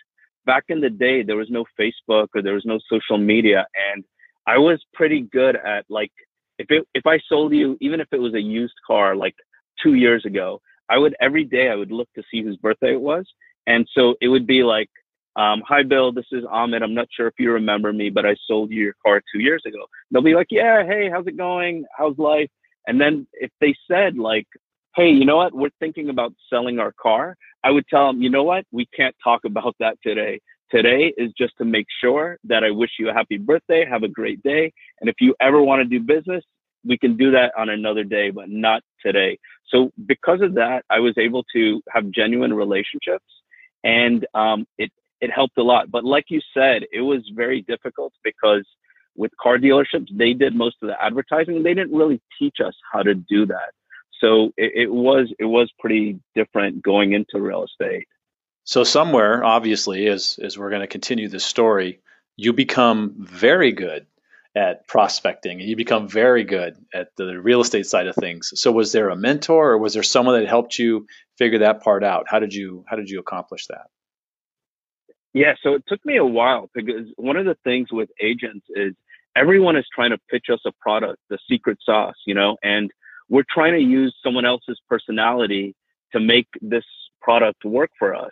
back 0.46 0.66
in 0.70 0.82
the 0.82 0.90
day, 0.90 1.24
there 1.24 1.36
was 1.36 1.50
no 1.50 1.66
Facebook 1.80 2.28
or 2.34 2.42
there 2.42 2.54
was 2.54 2.66
no 2.66 2.80
social 2.90 3.18
media. 3.18 3.68
And 3.94 4.04
I 4.48 4.58
was 4.60 4.84
pretty 4.94 5.22
good 5.22 5.56
at 5.56 5.86
like 5.90 6.12
if 6.58 6.68
it 6.70 6.88
if 6.94 7.06
I 7.06 7.20
sold 7.28 7.54
you, 7.54 7.78
even 7.82 8.00
if 8.00 8.08
it 8.12 8.20
was 8.20 8.34
a 8.34 8.42
used 8.42 8.76
car 8.86 9.16
like 9.16 9.36
two 9.82 9.96
years 9.96 10.26
ago, 10.26 10.62
I 10.90 10.98
would 10.98 11.16
every 11.22 11.44
day 11.44 11.70
I 11.70 11.76
would 11.76 11.92
look 11.92 12.10
to 12.16 12.24
see 12.32 12.44
whose 12.44 12.58
birthday 12.58 12.94
it 12.94 13.02
was, 13.02 13.26
and 13.68 13.88
so 13.94 14.16
it 14.22 14.28
would 14.28 14.48
be 14.48 14.64
like, 14.64 14.90
um, 15.36 15.62
"Hi 15.68 15.84
Bill, 15.84 16.12
this 16.12 16.26
is 16.32 16.44
Amit. 16.46 16.84
I'm 16.84 16.94
not 16.94 17.08
sure 17.12 17.28
if 17.28 17.34
you 17.40 17.52
remember 17.52 17.92
me, 17.92 18.10
but 18.10 18.26
I 18.26 18.36
sold 18.48 18.72
you 18.72 18.84
your 18.84 18.96
car 19.06 19.22
two 19.34 19.42
years 19.42 19.64
ago." 19.66 19.86
They'll 20.12 20.22
be 20.22 20.36
like, 20.36 20.48
"Yeah, 20.52 20.86
hey, 20.86 21.10
how's 21.10 21.28
it 21.28 21.38
going? 21.38 21.86
How's 21.98 22.18
life?" 22.18 22.50
And 22.88 23.00
then 23.02 23.28
if 23.34 23.52
they 23.60 23.76
said 23.90 24.18
like, 24.18 24.48
"Hey, 24.96 25.10
you 25.10 25.26
know 25.26 25.38
what? 25.38 25.54
We're 25.54 25.70
thinking 25.80 26.10
about 26.10 26.34
selling 26.50 26.80
our 26.80 26.94
car," 26.94 27.36
I 27.64 27.72
would 27.72 27.88
tell 27.88 28.08
them, 28.08 28.22
"You 28.22 28.30
know 28.30 28.44
what? 28.44 28.66
We 28.72 28.86
can't 28.96 29.16
talk 29.24 29.44
about 29.46 29.76
that 29.80 29.98
today." 30.04 30.40
Today 30.72 31.14
is 31.18 31.32
just 31.38 31.58
to 31.58 31.66
make 31.66 31.86
sure 32.02 32.38
that 32.46 32.64
I 32.64 32.72
wish 32.72 32.92
you 33.00 33.10
a 33.10 33.14
happy 33.14 33.38
birthday, 33.38 33.86
have 33.86 34.04
a 34.04 34.08
great 34.08 34.42
day. 34.44 34.74
And 35.00 35.10
if 35.10 35.16
you 35.20 35.36
ever 35.40 35.62
want 35.62 35.82
to 35.82 35.86
do 35.86 36.04
business, 36.04 36.44
we 36.84 36.98
can 36.98 37.18
do 37.18 37.32
that 37.32 37.52
on 37.58 37.70
another 37.70 38.04
day, 38.04 38.30
but 38.32 38.50
not 38.50 38.82
today. 39.04 39.38
So 39.68 39.92
because 40.06 40.42
of 40.42 40.54
that, 40.56 40.84
I 40.90 41.00
was 41.00 41.18
able 41.18 41.44
to 41.54 41.82
have 41.90 42.10
genuine 42.12 42.54
relationships 42.54 43.26
and 43.84 44.26
um, 44.34 44.68
it, 44.78 44.92
it 45.22 45.32
helped 45.32 45.58
a 45.58 45.64
lot. 45.64 45.92
But 45.92 46.04
like 46.04 46.26
you 46.30 46.42
said, 46.54 46.84
it 46.92 47.02
was 47.02 47.22
very 47.36 47.62
difficult 47.62 48.14
because 48.24 48.66
with 49.16 49.32
car 49.42 49.58
dealerships, 49.58 50.08
they 50.12 50.34
did 50.34 50.56
most 50.56 50.78
of 50.82 50.88
the 50.88 51.04
advertising. 51.04 51.64
They 51.64 51.74
didn't 51.74 51.96
really 51.96 52.22
teach 52.38 52.58
us 52.64 52.76
how 52.92 53.04
to 53.04 53.14
do 53.16 53.46
that. 53.46 53.72
So 54.20 54.52
it, 54.58 54.72
it 54.76 54.92
was 54.92 55.32
it 55.40 55.46
was 55.46 55.72
pretty 55.80 56.20
different 56.36 56.82
going 56.82 57.14
into 57.14 57.40
real 57.40 57.64
estate. 57.64 58.08
So 58.66 58.84
somewhere, 58.84 59.44
obviously, 59.44 60.08
as 60.08 60.40
as 60.42 60.58
we're 60.58 60.70
going 60.70 60.82
to 60.82 60.88
continue 60.88 61.30
this 61.30 61.46
story, 61.46 62.00
you 62.36 62.52
become 62.52 63.14
very 63.18 63.72
good 63.72 64.08
at 64.56 64.88
prospecting 64.88 65.60
and 65.60 65.70
you 65.70 65.76
become 65.76 66.08
very 66.08 66.44
good 66.44 66.78
at 66.94 67.16
the 67.18 67.40
real 67.40 67.62
estate 67.62 67.86
side 67.86 68.08
of 68.08 68.16
things. 68.16 68.54
So 68.56 68.72
was 68.72 68.92
there 68.92 69.10
a 69.10 69.16
mentor 69.16 69.72
or 69.72 69.78
was 69.78 69.94
there 69.94 70.04
someone 70.04 70.40
that 70.40 70.48
helped 70.48 70.80
you 70.80 71.08
figure 71.38 71.60
that 71.60 71.84
part 71.84 72.04
out? 72.04 72.26
How 72.28 72.40
did 72.40 72.54
you 72.54 72.84
how 72.88 72.96
did 72.96 73.10
you 73.10 73.20
accomplish 73.20 73.68
that? 73.68 73.88
Yeah, 75.34 75.56
so 75.62 75.74
it 75.74 75.84
took 75.88 76.04
me 76.06 76.16
a 76.16 76.26
while 76.26 76.70
because 76.74 77.08
one 77.18 77.36
of 77.36 77.46
the 77.46 77.58
things 77.66 77.92
with 77.92 78.10
agents 78.22 78.66
is 78.70 78.94
everyone 79.36 79.76
is 79.76 79.86
trying 79.94 80.12
to 80.12 80.18
pitch 80.30 80.46
us 80.50 80.62
a 80.66 80.72
product, 80.80 81.20
the 81.30 81.38
secret 81.50 81.78
sauce, 81.84 82.16
you 82.26 82.34
know, 82.34 82.58
and 82.64 82.90
we're 83.28 83.44
trying 83.50 83.74
to 83.74 83.82
use 83.82 84.16
someone 84.24 84.46
else's 84.46 84.80
personality 84.90 85.76
to 86.14 86.20
make 86.22 86.48
this 86.62 86.86
product 87.22 87.66
work 87.66 87.92
for 88.00 88.16
us. 88.16 88.32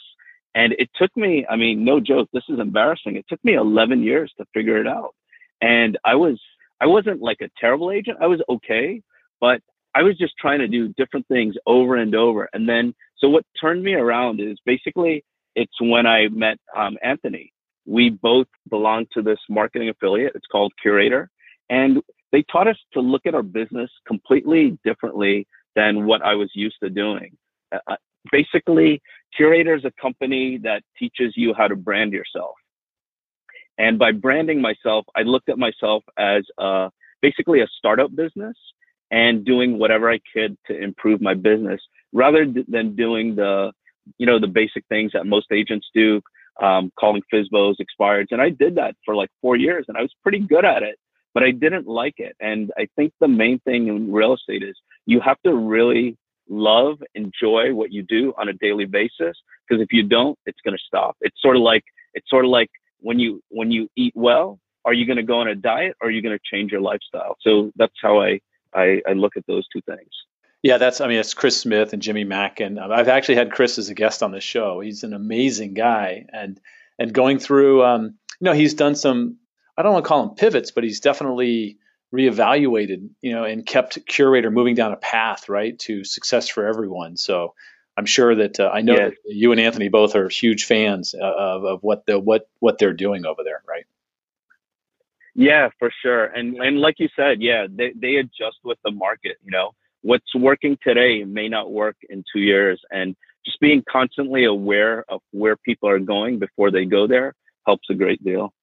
And 0.56 0.74
it 0.74 0.90
took 0.96 1.16
me, 1.18 1.46
I 1.50 1.56
mean, 1.56 1.84
no 1.84 2.00
joke, 2.00 2.30
this 2.34 2.44
is 2.50 2.60
embarrassing. 2.60 3.16
It 3.16 3.26
took 3.28 3.44
me 3.44 3.56
11 3.56 4.04
years 4.04 4.32
to 4.38 4.46
figure 4.54 4.80
it 4.80 4.88
out. 4.88 5.16
And 5.62 5.98
I 6.04 6.16
was, 6.16 6.40
I 6.80 6.86
wasn't 6.86 7.22
like 7.22 7.42
a 7.42 7.50
terrible 7.60 7.92
agent. 7.92 8.18
I 8.22 8.28
was 8.28 8.42
okay, 8.50 9.02
but 9.40 9.62
I 9.96 10.04
was 10.04 10.18
just 10.18 10.34
trying 10.40 10.60
to 10.60 10.68
do 10.68 10.90
different 10.90 11.28
things 11.28 11.56
over 11.66 11.96
and 11.96 12.14
over. 12.16 12.50
And 12.54 12.68
then, 12.68 12.94
so 13.18 13.30
what 13.30 13.46
turned 13.60 13.84
me 13.84 13.94
around 13.94 14.40
is 14.40 14.58
basically 14.66 15.24
it's 15.56 15.80
when 15.80 16.06
I 16.06 16.28
met 16.30 16.58
um, 16.76 16.98
Anthony. 17.04 17.52
We 17.86 18.10
both 18.10 18.48
belong 18.70 19.08
to 19.14 19.22
this 19.22 19.40
marketing 19.50 19.90
affiliate. 19.90 20.34
It's 20.36 20.48
called 20.52 20.74
Curaytor. 20.84 21.28
And 21.70 22.02
they 22.32 22.44
taught 22.52 22.68
us 22.68 22.78
to 22.94 23.02
look 23.02 23.26
at 23.26 23.36
our 23.36 23.44
business 23.44 23.90
completely 24.08 24.78
differently 24.84 25.48
than 25.76 26.06
what 26.06 26.22
I 26.22 26.36
was 26.36 26.50
used 26.54 26.78
to 26.84 26.90
doing. 26.90 27.36
Uh, 27.72 27.80
uh, 27.88 27.96
basically, 28.32 29.02
Curaytor 29.40 29.78
is 29.78 29.86
a 29.86 29.92
company 30.02 30.58
that 30.60 30.84
teaches 30.98 31.34
you 31.36 31.54
how 31.54 31.68
to 31.68 31.76
brand 31.76 32.14
yourself. 32.14 32.56
And 33.78 33.98
by 33.98 34.12
branding 34.12 34.62
myself, 34.62 35.06
I 35.16 35.24
looked 35.24 35.50
at 35.50 35.58
myself 35.58 36.04
as 36.18 36.44
uh, 36.58 36.90
basically 37.22 37.62
a 37.62 37.68
startup 37.78 38.16
business 38.16 38.56
and 39.10 39.46
doing 39.46 39.80
whatever 39.80 40.12
I 40.12 40.20
could 40.34 40.58
to 40.68 40.78
improve 40.78 41.22
my 41.22 41.34
business 41.34 41.82
rather 42.12 42.46
than 42.68 42.96
doing 42.96 43.36
the, 43.36 43.72
you 44.18 44.26
know, 44.26 44.40
the 44.40 44.48
basic 44.48 44.86
things 44.90 45.12
that 45.14 45.26
most 45.26 45.48
agents 45.52 45.88
do, 45.94 46.22
um, 46.62 46.92
calling 47.00 47.24
FSBOs, 47.34 47.76
expireds. 47.80 48.28
And 48.32 48.42
I 48.42 48.50
did 48.50 48.76
that 48.76 48.96
for 49.04 49.16
like 49.16 49.30
four 49.42 49.56
years 49.56 49.86
and 49.88 49.98
I 49.98 50.02
was 50.02 50.14
pretty 50.22 50.40
good 50.40 50.66
at 50.66 50.84
it, 50.84 50.98
but 51.34 51.44
I 51.44 51.52
didn't 51.52 51.88
like 51.88 52.16
it. 52.18 52.36
And 52.40 52.72
I 52.78 52.88
think 52.96 53.14
the 53.20 53.28
main 53.28 53.60
thing 53.60 53.88
in 53.88 54.12
real 54.12 54.34
estate 54.34 54.64
is 54.64 54.76
you 55.06 55.20
have 55.20 55.38
to 55.46 55.56
really 55.56 56.18
love, 56.50 57.02
enjoy 57.16 57.74
what 57.74 57.92
you 57.92 58.04
do 58.04 58.34
on 58.38 58.50
a 58.50 58.54
daily 58.54 58.86
basis. 58.86 59.38
Because 59.68 59.82
if 59.82 59.92
you 59.92 60.04
don't, 60.04 60.38
it's 60.46 60.60
going 60.64 60.76
to 60.76 60.84
stop. 60.86 61.16
It's 61.22 61.42
sort 61.42 61.56
of 61.56 61.62
like, 61.62 61.84
it's 62.14 62.30
sort 62.30 62.46
of 62.46 62.52
like 62.52 62.70
when 63.00 63.20
you 63.20 63.42
when 63.50 63.72
you 63.72 63.90
eat 63.96 64.14
well, 64.16 64.60
are 64.86 64.94
you 64.94 65.06
going 65.06 65.18
to 65.18 65.24
go 65.24 65.40
on 65.40 65.48
a 65.48 65.56
diet 65.56 65.96
or 66.02 66.08
are 66.08 66.12
you 66.12 66.22
going 66.22 66.38
to 66.38 66.44
change 66.44 66.72
your 66.72 66.82
lifestyle? 66.82 67.38
So 67.42 67.72
that's 67.76 67.94
how 68.02 68.22
I, 68.22 68.40
I, 68.74 69.02
I 69.08 69.14
look 69.14 69.38
at 69.38 69.46
those 69.48 69.68
two 69.68 69.82
things. 69.82 70.10
Yeah, 70.62 70.78
that's 70.78 71.02
I 71.02 71.08
mean 71.08 71.20
it's 71.20 71.34
Chris 71.34 71.60
Smith 71.60 71.92
and 71.92 72.02
Jimmy 72.02 72.24
Mack 72.24 72.62
and 72.62 72.80
I've 72.80 73.10
actually 73.10 73.36
had 73.36 73.52
Chris 73.52 73.78
as 73.78 73.90
a 73.90 73.94
guest 73.94 74.24
on 74.24 74.32
the 74.32 74.40
show. 74.40 74.80
He's 74.80 75.04
an 75.04 75.14
amazing 75.14 75.74
guy, 75.74 76.26
and 76.32 76.60
and 76.98 77.14
going 77.14 77.40
through, 77.40 77.84
um, 77.84 78.16
you 78.40 78.46
know, 78.46 78.54
he's 78.54 78.74
done 78.74 78.96
some. 78.96 79.38
I 79.78 79.82
don't 79.82 79.92
want 79.94 80.06
to 80.06 80.08
call 80.08 80.24
him 80.24 80.36
pivots, 80.36 80.72
but 80.72 80.86
he's 80.86 81.02
definitely 81.02 81.80
reevaluated, 82.14 83.10
you 83.22 83.34
know, 83.34 83.44
and 83.44 83.66
kept 83.66 84.06
Curaytor 84.06 84.52
moving 84.52 84.76
down 84.76 84.92
a 84.92 84.98
path 84.98 85.50
right 85.50 85.78
to 85.80 86.04
success 86.04 86.48
for 86.48 86.68
everyone. 86.68 87.18
So 87.18 87.56
I'm 87.98 88.06
sure 88.06 88.36
that 88.36 88.60
uh, 88.60 88.70
I 88.72 88.82
know 88.82 88.94
yes. 88.94 89.12
that 89.12 89.34
you 89.34 89.52
and 89.52 89.60
Anthony 89.60 89.90
both 89.90 90.16
are 90.16 90.30
huge 90.30 90.66
fans 90.66 91.16
uh, 91.20 91.26
of, 91.26 91.64
of 91.66 91.80
what 91.82 92.06
the 92.06 92.20
what 92.20 92.48
what 92.60 92.78
they're 92.78 92.94
doing 92.94 93.26
over 93.26 93.44
there, 93.44 93.64
right? 93.68 93.86
Yeah, 95.36 95.70
for 95.80 95.92
sure. 96.02 96.26
And 96.26 96.58
and 96.58 96.80
like 96.80 96.96
you 97.00 97.10
said, 97.16 97.42
yeah, 97.42 97.66
they 97.70 97.94
they 97.96 98.16
adjust 98.16 98.58
with 98.64 98.78
the 98.84 98.92
market. 98.92 99.38
You 99.44 99.52
know, 99.52 99.72
what's 100.02 100.34
working 100.36 100.78
today 100.84 101.24
may 101.24 101.50
not 101.50 101.72
work 101.72 101.96
in 102.10 102.24
two 102.32 102.42
years, 102.42 102.80
and 102.92 103.16
just 103.46 103.60
being 103.60 103.84
constantly 103.90 104.46
aware 104.46 105.04
of 105.10 105.22
where 105.32 105.56
people 105.58 105.90
are 105.90 106.00
going 106.00 106.40
before 106.40 106.72
they 106.72 106.86
go 106.86 107.08
there 107.08 107.34
helps 107.66 107.90
a 107.90 107.94
great 107.94 108.24
deal. 108.24 108.54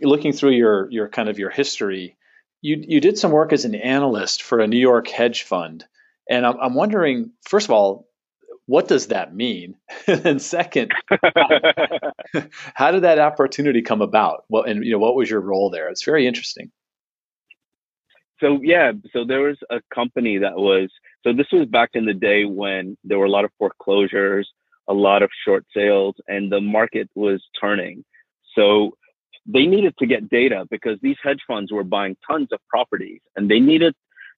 Looking 0.00 0.32
through 0.32 0.52
your 0.52 0.90
your 0.90 1.08
kind 1.08 1.28
of 1.28 1.38
your 1.38 1.50
history, 1.50 2.16
you 2.62 2.82
you 2.86 3.00
did 3.00 3.18
some 3.18 3.32
work 3.32 3.52
as 3.52 3.64
an 3.64 3.74
analyst 3.74 4.42
for 4.42 4.60
a 4.60 4.66
New 4.66 4.78
York 4.78 5.08
hedge 5.08 5.42
fund, 5.42 5.84
and 6.28 6.46
I'm, 6.46 6.58
I'm 6.60 6.74
wondering, 6.74 7.32
first 7.42 7.66
of 7.66 7.70
all, 7.72 8.06
what 8.66 8.86
does 8.88 9.08
that 9.08 9.34
mean? 9.34 9.74
and 10.06 10.40
second, 10.40 10.92
how 12.74 12.90
did 12.90 13.02
that 13.02 13.18
opportunity 13.18 13.82
come 13.82 14.02
about? 14.02 14.44
Well, 14.48 14.62
and 14.62 14.84
you 14.84 14.92
know, 14.92 14.98
what 14.98 15.16
was 15.16 15.30
your 15.30 15.40
role 15.40 15.70
there? 15.70 15.88
It's 15.88 16.04
very 16.04 16.26
interesting. 16.26 16.70
So 18.40 18.60
yeah, 18.62 18.92
so 19.12 19.24
there 19.24 19.40
was 19.40 19.58
a 19.70 19.80
company 19.94 20.38
that 20.38 20.56
was 20.56 20.90
so 21.24 21.32
this 21.32 21.48
was 21.52 21.66
back 21.66 21.90
in 21.94 22.06
the 22.06 22.14
day 22.14 22.44
when 22.44 22.96
there 23.04 23.18
were 23.18 23.26
a 23.26 23.30
lot 23.30 23.44
of 23.44 23.50
foreclosures, 23.58 24.50
a 24.88 24.94
lot 24.94 25.22
of 25.22 25.30
short 25.44 25.66
sales, 25.74 26.14
and 26.26 26.50
the 26.50 26.60
market 26.60 27.08
was 27.14 27.42
turning. 27.60 28.04
So 28.54 28.96
they 29.46 29.66
needed 29.66 29.94
to 29.98 30.06
get 30.06 30.28
data 30.28 30.66
because 30.70 30.98
these 31.02 31.16
hedge 31.22 31.40
funds 31.46 31.72
were 31.72 31.84
buying 31.84 32.16
tons 32.28 32.48
of 32.52 32.60
properties 32.68 33.20
and 33.36 33.50
they 33.50 33.60
needed 33.60 33.94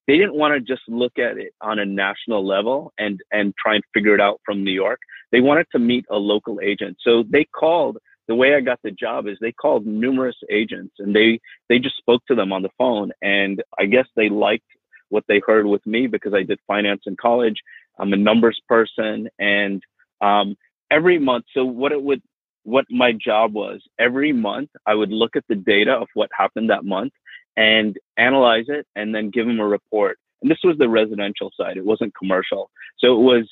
they 0.08 0.16
didn't 0.16 0.34
want 0.34 0.52
to 0.54 0.60
just 0.60 0.82
look 0.88 1.18
at 1.18 1.38
it 1.38 1.54
on 1.60 1.78
a 1.78 1.84
national 1.84 2.46
level 2.46 2.92
and 2.98 3.20
and 3.30 3.54
try 3.56 3.76
and 3.76 3.84
figure 3.94 4.14
it 4.14 4.20
out 4.20 4.40
from 4.44 4.64
New 4.64 4.72
York. 4.72 5.00
They 5.30 5.40
wanted 5.40 5.66
to 5.72 5.78
meet 5.78 6.04
a 6.10 6.16
local 6.16 6.60
agent. 6.60 6.98
So 7.00 7.24
they 7.28 7.44
called 7.44 7.98
the 8.28 8.34
way 8.34 8.54
I 8.54 8.60
got 8.60 8.80
the 8.82 8.90
job 8.90 9.26
is 9.26 9.36
they 9.40 9.52
called 9.52 9.86
numerous 9.86 10.36
agents 10.50 10.94
and 10.98 11.14
they 11.14 11.40
they 11.68 11.78
just 11.78 11.96
spoke 11.96 12.24
to 12.26 12.34
them 12.34 12.52
on 12.52 12.62
the 12.62 12.70
phone 12.78 13.12
and 13.22 13.62
I 13.78 13.86
guess 13.86 14.06
they 14.16 14.28
liked 14.28 14.66
what 15.08 15.24
they 15.28 15.40
heard 15.46 15.66
with 15.66 15.84
me 15.86 16.06
because 16.06 16.32
I 16.34 16.42
did 16.42 16.58
finance 16.66 17.02
in 17.06 17.16
college. 17.16 17.56
I'm 17.98 18.12
a 18.12 18.16
numbers 18.16 18.60
person 18.68 19.28
and 19.38 19.82
um, 20.20 20.56
every 20.90 21.18
month 21.18 21.44
so 21.54 21.64
what 21.64 21.92
it 21.92 22.02
would 22.02 22.22
what 22.64 22.84
my 22.90 23.12
job 23.12 23.54
was 23.54 23.82
every 23.98 24.32
month 24.32 24.70
I 24.86 24.94
would 24.94 25.10
look 25.10 25.36
at 25.36 25.44
the 25.48 25.54
data 25.54 25.92
of 25.92 26.08
what 26.14 26.30
happened 26.36 26.70
that 26.70 26.84
month 26.84 27.12
and 27.56 27.96
analyze 28.16 28.66
it 28.68 28.86
and 28.96 29.14
then 29.14 29.30
give 29.30 29.46
them 29.46 29.60
a 29.60 29.66
report. 29.66 30.18
And 30.40 30.50
this 30.50 30.58
was 30.64 30.76
the 30.78 30.88
residential 30.88 31.50
side. 31.56 31.76
It 31.76 31.84
wasn't 31.84 32.14
commercial. 32.16 32.70
So 32.98 33.14
it 33.14 33.22
was 33.22 33.48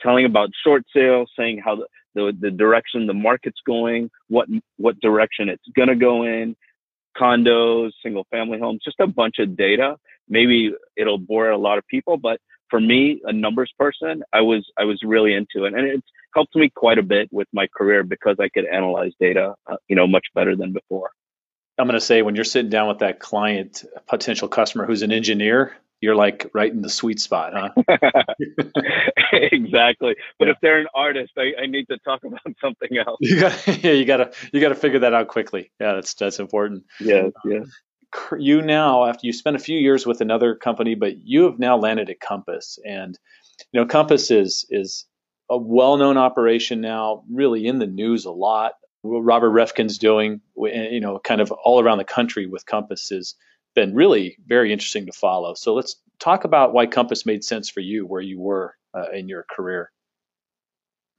telling 0.00 0.24
about 0.24 0.50
short 0.64 0.84
sales, 0.94 1.30
saying 1.38 1.62
how 1.64 1.76
the, 1.76 1.86
the, 2.14 2.36
the 2.40 2.50
direction 2.50 3.06
the 3.06 3.14
market's 3.14 3.60
going, 3.66 4.10
what 4.28 4.48
what 4.76 5.00
direction 5.00 5.48
it's 5.48 5.64
gonna 5.76 5.96
go 5.96 6.24
in, 6.24 6.56
condos, 7.16 7.90
single 8.02 8.26
family 8.30 8.58
homes, 8.58 8.80
just 8.84 9.00
a 9.00 9.06
bunch 9.06 9.38
of 9.38 9.56
data. 9.56 9.96
Maybe 10.28 10.72
it'll 10.96 11.18
bore 11.18 11.50
a 11.50 11.58
lot 11.58 11.78
of 11.78 11.86
people, 11.88 12.16
but 12.16 12.40
for 12.70 12.80
me, 12.80 13.20
a 13.24 13.32
numbers 13.32 13.72
person, 13.78 14.22
I 14.32 14.40
was 14.40 14.64
I 14.78 14.84
was 14.84 15.00
really 15.02 15.34
into 15.34 15.64
it, 15.64 15.74
and 15.74 15.86
it's 15.86 16.06
helped 16.34 16.54
me 16.56 16.70
quite 16.74 16.98
a 16.98 17.02
bit 17.02 17.28
with 17.32 17.48
my 17.52 17.66
career 17.74 18.02
because 18.02 18.36
I 18.40 18.48
could 18.48 18.66
analyze 18.66 19.12
data, 19.20 19.54
uh, 19.70 19.76
you 19.88 19.96
know, 19.96 20.06
much 20.06 20.26
better 20.34 20.56
than 20.56 20.72
before. 20.72 21.10
I'm 21.78 21.86
going 21.86 21.98
to 21.98 22.04
say 22.04 22.22
when 22.22 22.34
you're 22.34 22.44
sitting 22.44 22.70
down 22.70 22.88
with 22.88 22.98
that 22.98 23.20
client, 23.20 23.84
potential 24.06 24.48
customer 24.48 24.86
who's 24.86 25.02
an 25.02 25.12
engineer, 25.12 25.72
you're 26.00 26.14
like 26.14 26.50
right 26.54 26.70
in 26.70 26.80
the 26.80 26.88
sweet 26.88 27.20
spot, 27.20 27.52
huh? 27.54 27.70
exactly. 29.32 30.16
But 30.38 30.48
yeah. 30.48 30.52
if 30.52 30.56
they're 30.62 30.78
an 30.78 30.86
artist, 30.94 31.32
I, 31.36 31.62
I, 31.62 31.66
need 31.66 31.86
to 31.88 31.98
talk 31.98 32.20
about 32.24 32.40
something 32.60 32.96
else. 32.96 33.18
You 33.20 33.40
got, 33.40 33.66
yeah, 33.84 33.92
you 33.92 34.04
got 34.04 34.16
to 34.18 34.32
you 34.52 34.60
got 34.60 34.70
to 34.70 34.74
figure 34.74 35.00
that 35.00 35.12
out 35.12 35.28
quickly. 35.28 35.70
Yeah, 35.80 35.94
that's 35.94 36.14
that's 36.14 36.38
important. 36.38 36.84
Yeah, 37.00 37.28
yeah. 37.44 37.60
You 38.38 38.60
now, 38.62 39.04
after 39.04 39.26
you 39.26 39.32
spent 39.32 39.56
a 39.56 39.60
few 39.60 39.78
years 39.78 40.04
with 40.04 40.20
another 40.20 40.56
company, 40.56 40.96
but 40.96 41.18
you 41.22 41.44
have 41.44 41.58
now 41.58 41.76
landed 41.76 42.10
at 42.10 42.18
Compass, 42.18 42.78
and 42.84 43.16
you 43.72 43.80
know 43.80 43.86
Compass 43.86 44.30
is 44.30 44.66
is 44.70 45.06
a 45.50 45.56
well-known 45.56 46.16
operation 46.16 46.80
now, 46.80 47.24
really 47.30 47.66
in 47.66 47.78
the 47.78 47.86
news 47.86 48.24
a 48.24 48.30
lot. 48.30 48.72
What 49.02 49.20
Robert 49.20 49.50
Reffkin's 49.50 49.98
doing, 49.98 50.40
you 50.56 51.00
know, 51.00 51.18
kind 51.18 51.40
of 51.40 51.50
all 51.50 51.82
around 51.82 51.98
the 51.98 52.04
country 52.04 52.46
with 52.46 52.64
Compass 52.66 53.10
is 53.10 53.34
been 53.74 53.94
really 53.94 54.36
very 54.46 54.72
interesting 54.72 55.06
to 55.06 55.12
follow. 55.12 55.54
So 55.54 55.74
let's 55.74 55.96
talk 56.18 56.44
about 56.44 56.72
why 56.72 56.86
Compass 56.86 57.24
made 57.24 57.44
sense 57.44 57.70
for 57.70 57.80
you 57.80 58.06
where 58.06 58.20
you 58.20 58.38
were 58.40 58.74
uh, 58.94 59.10
in 59.12 59.28
your 59.28 59.44
career. 59.50 59.90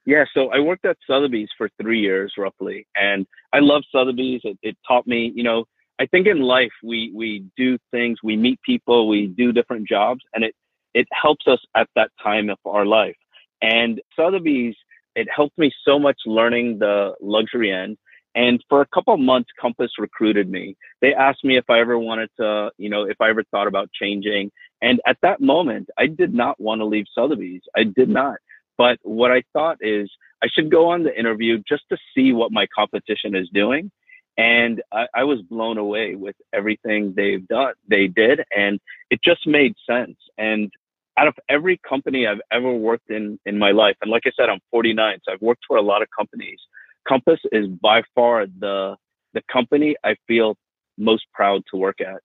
Yeah, 0.05 0.25
so 0.33 0.49
I 0.49 0.59
worked 0.59 0.85
at 0.85 0.97
Sotheby's 1.05 1.49
for 1.57 1.69
three 1.81 1.99
years 1.99 2.33
roughly, 2.37 2.87
and 2.95 3.27
I 3.53 3.59
love 3.59 3.83
Sotheby's. 3.91 4.41
It, 4.43 4.57
it 4.61 4.77
taught 4.87 5.05
me, 5.05 5.31
you 5.35 5.43
know, 5.43 5.65
I 5.99 6.07
think 6.07 6.25
in 6.25 6.41
life 6.41 6.71
we 6.83 7.11
we 7.15 7.45
do 7.55 7.77
things, 7.91 8.17
we 8.23 8.35
meet 8.35 8.59
people, 8.63 9.07
we 9.07 9.27
do 9.27 9.51
different 9.51 9.87
jobs, 9.87 10.21
and 10.33 10.43
it 10.43 10.55
it 10.93 11.07
helps 11.11 11.47
us 11.47 11.59
at 11.75 11.87
that 11.95 12.09
time 12.21 12.49
of 12.49 12.57
our 12.65 12.85
life. 12.85 13.15
And 13.61 14.01
Sotheby's, 14.15 14.75
it 15.15 15.27
helped 15.33 15.57
me 15.57 15.71
so 15.85 15.99
much 15.99 16.17
learning 16.25 16.79
the 16.79 17.13
luxury 17.21 17.71
end 17.71 17.97
and 18.35 18.63
for 18.69 18.81
a 18.81 18.85
couple 18.87 19.13
of 19.13 19.19
months, 19.19 19.49
Compass 19.59 19.91
recruited 19.99 20.49
me. 20.49 20.77
They 21.01 21.13
asked 21.13 21.43
me 21.43 21.57
if 21.57 21.69
I 21.69 21.79
ever 21.79 21.97
wanted 21.97 22.29
to, 22.39 22.71
you 22.77 22.89
know, 22.89 23.03
if 23.03 23.19
I 23.19 23.29
ever 23.29 23.43
thought 23.51 23.67
about 23.67 23.91
changing. 23.91 24.51
And 24.81 25.01
at 25.05 25.17
that 25.21 25.41
moment, 25.41 25.89
I 25.97 26.07
did 26.07 26.33
not 26.33 26.59
want 26.59 26.79
to 26.79 26.85
leave 26.85 27.05
Sotheby's. 27.13 27.61
I 27.75 27.83
did 27.83 28.09
not. 28.09 28.37
But 28.77 28.99
what 29.03 29.31
I 29.31 29.43
thought 29.53 29.77
is 29.81 30.09
I 30.41 30.47
should 30.47 30.71
go 30.71 30.89
on 30.89 31.03
the 31.03 31.17
interview 31.17 31.61
just 31.67 31.83
to 31.89 31.97
see 32.15 32.31
what 32.31 32.51
my 32.51 32.67
competition 32.73 33.35
is 33.35 33.49
doing. 33.53 33.91
And 34.37 34.81
I, 34.93 35.07
I 35.13 35.23
was 35.25 35.41
blown 35.41 35.77
away 35.77 36.15
with 36.15 36.35
everything 36.53 37.13
they've 37.15 37.45
done, 37.47 37.73
they 37.89 38.07
did. 38.07 38.41
And 38.55 38.79
it 39.09 39.19
just 39.23 39.45
made 39.45 39.75
sense. 39.87 40.17
And 40.37 40.71
out 41.17 41.27
of 41.27 41.35
every 41.49 41.79
company 41.87 42.25
I've 42.27 42.41
ever 42.51 42.71
worked 42.71 43.09
in 43.09 43.39
in 43.45 43.57
my 43.57 43.71
life, 43.71 43.95
and 44.01 44.09
like 44.09 44.23
I 44.25 44.31
said, 44.35 44.49
I'm 44.49 44.59
49, 44.71 45.19
so 45.23 45.33
I've 45.33 45.41
worked 45.41 45.63
for 45.67 45.77
a 45.77 45.81
lot 45.81 46.01
of 46.01 46.07
companies. 46.17 46.59
Compass 47.07 47.39
is 47.51 47.67
by 47.67 48.03
far 48.15 48.45
the 48.45 48.95
the 49.33 49.41
company 49.51 49.95
I 50.03 50.15
feel 50.27 50.57
most 50.97 51.25
proud 51.33 51.63
to 51.71 51.77
work 51.77 52.01
at. 52.01 52.21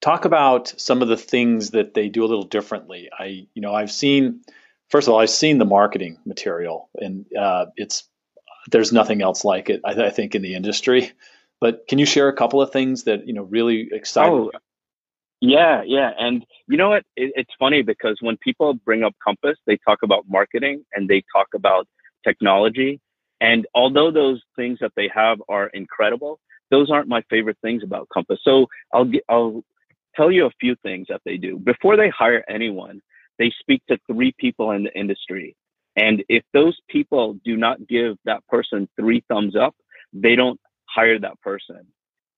Talk 0.00 0.24
about 0.24 0.68
some 0.80 1.02
of 1.02 1.08
the 1.08 1.16
things 1.16 1.70
that 1.70 1.94
they 1.94 2.08
do 2.08 2.24
a 2.24 2.26
little 2.26 2.44
differently. 2.44 3.08
I, 3.16 3.46
you 3.54 3.62
know, 3.62 3.74
I've 3.74 3.92
seen. 3.92 4.40
First 4.90 5.08
of 5.08 5.14
all, 5.14 5.20
I've 5.20 5.30
seen 5.30 5.56
the 5.58 5.64
marketing 5.64 6.18
material, 6.26 6.90
and 6.96 7.24
uh, 7.34 7.66
it's 7.76 8.04
there's 8.70 8.92
nothing 8.92 9.22
else 9.22 9.44
like 9.44 9.70
it. 9.70 9.80
I, 9.84 9.92
I, 9.92 10.10
think 10.10 10.34
in 10.34 10.42
the 10.42 10.54
industry. 10.54 11.12
But 11.60 11.86
can 11.88 11.98
you 11.98 12.06
share 12.06 12.28
a 12.28 12.36
couple 12.36 12.60
of 12.60 12.72
things 12.72 13.04
that 13.04 13.26
you 13.26 13.32
know 13.32 13.42
really 13.42 13.88
excite? 13.92 14.28
Oh, 14.28 14.50
yeah, 15.42 15.82
yeah, 15.84 16.12
and 16.18 16.46
you 16.68 16.76
know 16.76 16.90
what? 16.90 17.02
It, 17.16 17.32
it's 17.34 17.50
funny 17.58 17.82
because 17.82 18.16
when 18.20 18.36
people 18.36 18.74
bring 18.74 19.02
up 19.02 19.12
Compass, 19.22 19.58
they 19.66 19.76
talk 19.86 19.98
about 20.04 20.24
marketing 20.28 20.84
and 20.94 21.08
they 21.08 21.24
talk 21.34 21.48
about 21.54 21.88
technology, 22.24 23.00
and 23.40 23.66
although 23.74 24.12
those 24.12 24.40
things 24.54 24.78
that 24.80 24.92
they 24.94 25.10
have 25.12 25.42
are 25.48 25.66
incredible, 25.74 26.38
those 26.70 26.92
aren't 26.92 27.08
my 27.08 27.22
favorite 27.28 27.58
things 27.60 27.82
about 27.82 28.08
Compass. 28.14 28.38
So 28.44 28.68
I'll 28.94 29.10
I'll 29.28 29.64
tell 30.14 30.30
you 30.30 30.46
a 30.46 30.50
few 30.60 30.76
things 30.84 31.08
that 31.08 31.22
they 31.24 31.38
do. 31.38 31.58
Before 31.58 31.96
they 31.96 32.08
hire 32.08 32.44
anyone, 32.48 33.00
they 33.40 33.52
speak 33.58 33.82
to 33.88 33.98
three 34.06 34.32
people 34.38 34.70
in 34.70 34.84
the 34.84 34.96
industry. 34.96 35.56
And 35.96 36.22
if 36.28 36.44
those 36.52 36.78
people 36.88 37.36
do 37.44 37.56
not 37.56 37.88
give 37.88 38.16
that 38.26 38.46
person 38.46 38.88
three 38.96 39.24
thumbs 39.28 39.56
up, 39.56 39.74
they 40.12 40.36
don't 40.36 40.60
hire 40.84 41.18
that 41.18 41.40
person. 41.40 41.84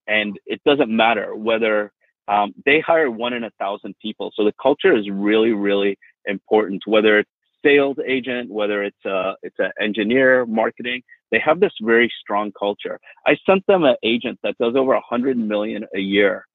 And 0.07 0.39
it 0.47 0.59
doesn't 0.65 0.89
matter 0.89 1.35
whether 1.35 1.91
um, 2.27 2.53
they 2.65 2.79
hire 2.79 3.09
one 3.11 3.33
in 3.33 3.43
a 3.43 3.51
thousand 3.59 3.95
people. 4.01 4.31
So 4.35 4.43
the 4.43 4.53
culture 4.61 4.95
is 4.95 5.09
really, 5.09 5.51
really 5.51 5.97
important, 6.25 6.83
whether 6.85 7.19
it's 7.19 7.29
sales 7.63 7.97
agent, 8.05 8.51
whether 8.51 8.83
it's 8.83 9.05
a 9.05 9.35
it's 9.41 9.57
an 9.59 9.71
engineer, 9.81 10.45
marketing, 10.45 11.01
they 11.31 11.39
have 11.39 11.59
this 11.59 11.73
very 11.81 12.11
strong 12.21 12.51
culture. 12.57 12.99
I 13.25 13.37
sent 13.45 13.65
them 13.67 13.83
an 13.83 13.95
agent 14.03 14.39
that 14.43 14.57
does 14.57 14.75
over 14.75 14.93
a 14.93 15.01
hundred 15.01 15.37
million 15.37 15.85
a 15.95 15.99
year, 15.99 16.45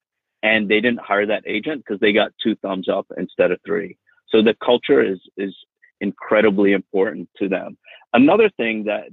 and 0.43 0.69
they 0.69 0.81
didn't 0.81 1.01
hire 1.01 1.27
that 1.27 1.45
agent 1.47 1.85
because 1.85 2.01
they 2.01 2.13
got 2.13 2.33
two 2.43 2.55
thumbs 2.57 2.89
up 2.89 3.07
instead 3.17 3.51
of 3.51 3.59
three. 3.67 3.97
So 4.29 4.43
the 4.43 4.55
culture 4.65 5.03
is 5.03 5.19
is 5.37 5.55
incredibly 6.01 6.73
important 6.73 7.29
to 7.39 7.49
them. 7.49 7.77
Another 8.13 8.51
thing 8.57 8.85
that 8.85 9.05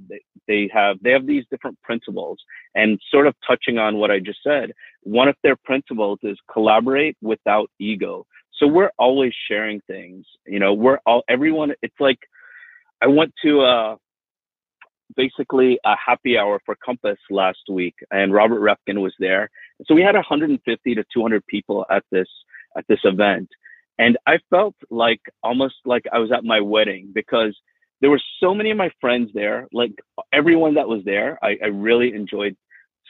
they 0.46 0.68
have, 0.72 0.96
they 1.02 1.12
have 1.12 1.26
these 1.26 1.44
different 1.50 1.80
principles 1.82 2.38
and 2.74 2.98
sort 3.10 3.26
of 3.26 3.34
touching 3.46 3.78
on 3.78 3.96
what 3.96 4.10
I 4.10 4.18
just 4.18 4.40
said. 4.42 4.72
One 5.02 5.28
of 5.28 5.36
their 5.42 5.56
principles 5.56 6.18
is 6.22 6.36
collaborate 6.52 7.16
without 7.22 7.70
ego. 7.78 8.26
So 8.54 8.66
we're 8.66 8.90
always 8.98 9.32
sharing 9.48 9.80
things. 9.86 10.26
You 10.46 10.58
know, 10.58 10.74
we're 10.74 10.98
all 11.06 11.22
everyone. 11.28 11.72
It's 11.82 11.94
like 12.00 12.18
I 13.00 13.06
went 13.06 13.32
to 13.44 13.60
uh, 13.60 13.96
basically 15.16 15.78
a 15.84 15.94
happy 16.04 16.36
hour 16.36 16.60
for 16.66 16.76
Compass 16.84 17.18
last 17.30 17.60
week, 17.70 17.94
and 18.10 18.32
Robert 18.32 18.60
Reffkin 18.60 19.00
was 19.00 19.14
there. 19.20 19.48
So 19.86 19.94
we 19.94 20.02
had 20.02 20.16
150 20.16 20.94
to 20.94 21.04
200 21.14 21.46
people 21.46 21.86
at 21.90 22.02
this 22.10 22.28
at 22.76 22.84
this 22.88 23.00
event, 23.04 23.48
and 23.98 24.16
I 24.26 24.38
felt 24.50 24.74
like 24.90 25.20
almost 25.42 25.76
like 25.84 26.04
I 26.12 26.18
was 26.18 26.30
at 26.32 26.44
my 26.44 26.60
wedding 26.60 27.10
because 27.12 27.56
there 28.00 28.10
were 28.10 28.20
so 28.40 28.54
many 28.54 28.70
of 28.70 28.76
my 28.76 28.90
friends 29.00 29.30
there. 29.34 29.66
Like 29.72 29.92
everyone 30.32 30.74
that 30.74 30.88
was 30.88 31.04
there, 31.04 31.38
I, 31.42 31.58
I 31.62 31.66
really 31.66 32.14
enjoyed 32.14 32.56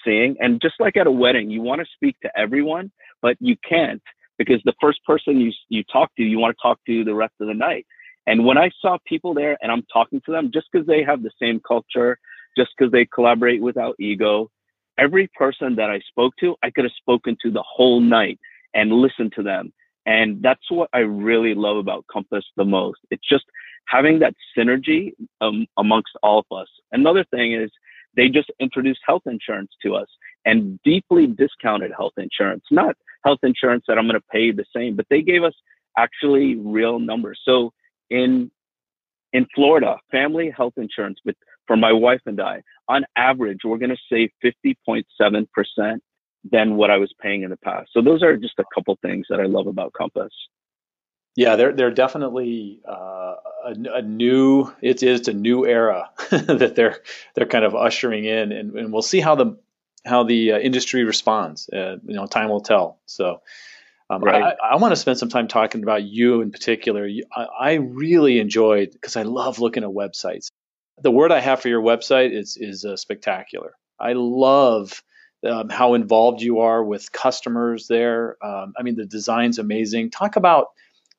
seeing. 0.05 0.37
And 0.41 0.61
just 0.63 0.77
like 0.81 0.97
at 0.97 1.07
a 1.07 1.11
wedding, 1.11 1.51
you 1.51 1.61
want 1.61 1.81
to 1.81 1.87
speak 1.95 2.17
to 2.21 2.39
everyone, 2.39 2.91
but 3.21 3.37
you 3.41 3.57
can't 3.69 4.03
because 4.39 4.61
the 4.65 4.75
first 4.81 5.05
person 5.05 5.41
you 5.41 5.53
you 5.69 5.85
talk 5.85 6.15
to, 6.17 6.23
you 6.23 6.39
want 6.39 6.57
to 6.57 6.63
talk 6.63 6.79
to 6.87 7.05
the 7.05 7.15
rest 7.15 7.35
of 7.41 7.49
the 7.49 7.55
night. 7.55 7.87
And 8.27 8.45
when 8.45 8.59
I 8.59 8.71
saw 8.81 8.99
people 9.07 9.35
there 9.35 9.59
and 9.63 9.73
I'm 9.73 9.85
talking 9.93 10.21
to 10.27 10.33
them, 10.33 10.51
just 10.53 10.69
because 10.73 10.87
they 10.87 11.03
have 11.03 11.23
the 11.23 11.31
same 11.41 11.61
culture, 11.67 12.19
just 12.57 12.71
because 12.77 12.93
they 12.93 13.07
collaborate 13.07 13.61
without 13.61 13.97
ego, 13.99 14.51
every 14.99 15.29
person 15.35 15.77
that 15.77 15.91
I 15.91 16.01
spoke 16.09 16.35
to, 16.41 16.57
I 16.63 16.71
could 16.71 16.85
have 16.85 16.93
spoken 16.93 17.37
to 17.43 17.51
the 17.51 17.63
whole 17.63 18.01
night 18.01 18.39
and 18.75 18.93
listened 18.93 19.33
to 19.37 19.43
them. 19.43 19.73
And 20.09 20.43
that's 20.43 20.71
what 20.71 20.89
I 20.95 21.01
really 21.01 21.55
love 21.55 21.77
about 21.77 22.07
Compass 22.11 22.47
the 22.57 22.65
most. 22.65 22.99
It's 23.11 23.29
just 23.29 23.45
having 23.89 24.21
that 24.21 24.33
synergy 24.57 25.13
um, 25.43 25.67
amongst 25.77 26.13
all 26.23 26.39
of 26.39 26.57
us. 26.57 26.67
Another 26.93 27.27
thing 27.31 27.53
is 27.53 27.71
they 28.17 28.31
just 28.31 28.51
introduced 28.59 29.01
health 29.07 29.25
insurance 29.27 29.71
to 29.83 29.95
us 29.97 30.09
and 30.47 30.81
deeply 30.83 31.27
discounted 31.27 31.93
health 31.95 32.15
insurance, 32.17 32.65
not 32.71 32.97
health 33.23 33.41
insurance 33.43 33.85
that 33.87 33.99
I'm 33.99 34.09
going 34.09 34.19
to 34.19 34.27
pay 34.33 34.51
the 34.51 34.65
same, 34.75 34.97
but 34.97 35.05
they 35.11 35.21
gave 35.21 35.45
us 35.45 35.53
actually 35.99 36.57
real 36.57 36.99
numbers. 36.99 37.39
So 37.45 37.75
in 38.09 38.51
in 39.35 39.47
Florida, 39.55 39.99
family 40.11 40.51
health 40.57 40.73
insurance 40.79 41.19
with 41.27 41.37
for 41.67 41.77
my 41.77 41.93
wife 41.93 42.23
and 42.25 42.41
I, 42.41 42.63
on 42.89 43.05
average, 43.15 43.59
we're 43.63 43.77
going 43.77 43.95
to 43.95 43.97
save 44.11 44.31
50.7 44.43 45.05
percent 45.53 46.03
than 46.51 46.77
what 46.77 46.91
I 46.91 46.99
was 46.99 47.13
paying 47.21 47.43
in 47.43 47.51
the 47.51 47.57
past. 47.57 47.91
So 47.93 48.03
those 48.03 48.23
are 48.23 48.37
just 48.37 48.59
a 48.59 48.65
couple 48.75 48.99
things 49.03 49.27
that 49.31 49.41
I 49.41 49.45
love 49.45 49.67
about 49.67 49.93
Compass. 49.93 50.33
Yeah, 51.37 51.55
they're 51.57 51.73
they're 51.73 51.93
definitely 51.93 52.81
uh, 52.89 53.35
a, 53.65 53.75
a, 53.95 54.03
new 54.03 54.73
it 54.83 55.05
is 55.05 55.29
a 55.29 55.33
new 55.33 55.65
era 55.67 56.11
that 56.31 56.75
they're 56.75 57.01
they're 57.35 57.47
kind 57.47 57.65
of 57.65 57.77
ushering 57.77 58.25
in, 58.25 58.51
and, 58.51 58.77
and 58.77 58.93
we'll 58.93 59.03
see 59.03 59.21
how 59.21 59.37
the 59.37 59.57
how 60.05 60.25
the 60.25 60.53
uh, 60.53 60.59
industry 60.59 61.05
responds. 61.05 61.69
Uh, 61.69 61.99
you 62.05 62.15
know, 62.15 62.27
time 62.27 62.49
will 62.49 62.61
tell. 62.61 62.99
So. 63.07 63.41
Um, 64.11 64.25
right. 64.25 64.43
I, 64.43 64.71
I 64.71 64.77
want 64.77 64.93
to 64.93 64.97
spend 64.97 65.19
some 65.19 65.29
time 65.29 65.49
talking 65.49 65.83
about 65.83 66.03
you 66.03 66.41
in 66.41 66.51
particular. 66.51 67.07
I, 67.37 67.43
I 67.61 67.73
really 67.75 68.39
enjoyed 68.39 68.91
because 68.91 69.17
I 69.17 69.23
love 69.25 69.59
looking 69.59 69.83
at 69.83 69.91
websites. 69.91 70.51
The 71.03 71.11
word 71.11 71.31
I 71.31 71.41
have 71.41 71.61
for 71.61 71.69
your 71.69 71.83
website 71.83 72.35
is 72.35 72.57
is 72.59 72.87
uh, 72.87 72.97
spectacular. 72.97 73.75
I 74.01 74.15
love 74.15 75.03
um, 75.47 75.69
how 75.69 75.95
involved 75.95 76.43
you 76.43 76.61
are 76.61 76.83
with 76.83 77.13
customers 77.13 77.87
there. 77.89 78.37
Um, 78.45 78.75
I 78.79 78.83
mean, 78.83 78.97
the 78.97 79.07
design's 79.07 79.59
amazing. 79.59 80.11
Talk 80.11 80.37
about 80.37 80.69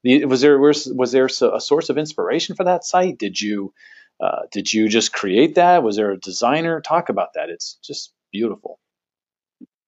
the, 0.04 0.26
was 0.26 0.42
there 0.42 0.58
was, 0.60 0.88
was 0.88 1.12
there 1.12 1.26
a 1.26 1.60
source 1.62 1.90
of 1.90 1.98
inspiration 1.98 2.56
for 2.56 2.64
that 2.66 2.84
site? 2.86 3.18
Did 3.18 3.40
you 3.40 3.74
uh, 4.20 4.42
did 4.52 4.74
you 4.74 4.90
just 4.90 5.14
create 5.14 5.56
that? 5.56 5.82
Was 5.82 5.96
there 5.96 6.12
a 6.12 6.18
designer? 6.18 6.82
Talk 6.82 7.10
about 7.10 7.34
that. 7.36 7.50
It's 7.50 7.76
just 7.84 8.14
beautiful. 8.32 8.80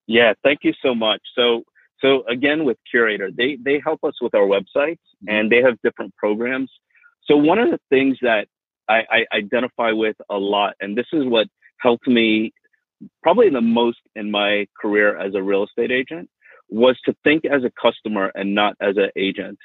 Yeah, 0.08 0.34
thank 0.44 0.60
you 0.63 0.74
so 0.82 0.96
much. 0.96 1.22
So 1.36 1.63
so 2.02 2.24
again 2.28 2.63
with 2.63 2.78
Curaytor, 2.94 3.36
they 3.36 3.58
they 3.62 3.82
help 3.84 4.04
us 4.04 4.13
with 4.22 4.34
our 4.34 4.48
websites 4.48 5.00
and 5.28 5.52
they 5.52 5.62
have 5.62 5.76
different 5.84 6.15
programs. 6.15 6.72
So 7.26 7.36
one 7.38 7.60
of 7.60 7.70
the 7.70 7.80
things 7.89 8.17
that 8.22 8.48
I, 8.89 9.04
I 9.10 9.38
identify 9.38 9.91
with 9.91 10.15
a 10.30 10.38
lot, 10.38 10.76
and 10.80 10.98
this 10.98 11.06
is 11.13 11.26
what 11.26 11.48
helped 11.80 12.08
me 12.08 12.54
probably 13.24 13.50
the 13.50 13.62
most 13.62 14.00
in 14.16 14.32
my 14.32 14.68
career 14.80 15.18
as 15.18 15.36
a 15.36 15.42
real 15.42 15.64
estate 15.64 15.92
agent, 15.92 16.30
was 16.70 16.98
to 17.06 17.16
think 17.24 17.46
as 17.46 17.64
a 17.64 17.72
customer 17.82 18.32
and 18.36 18.56
not 18.56 18.76
as 18.82 18.98
an 18.98 19.10
agent. 19.16 19.60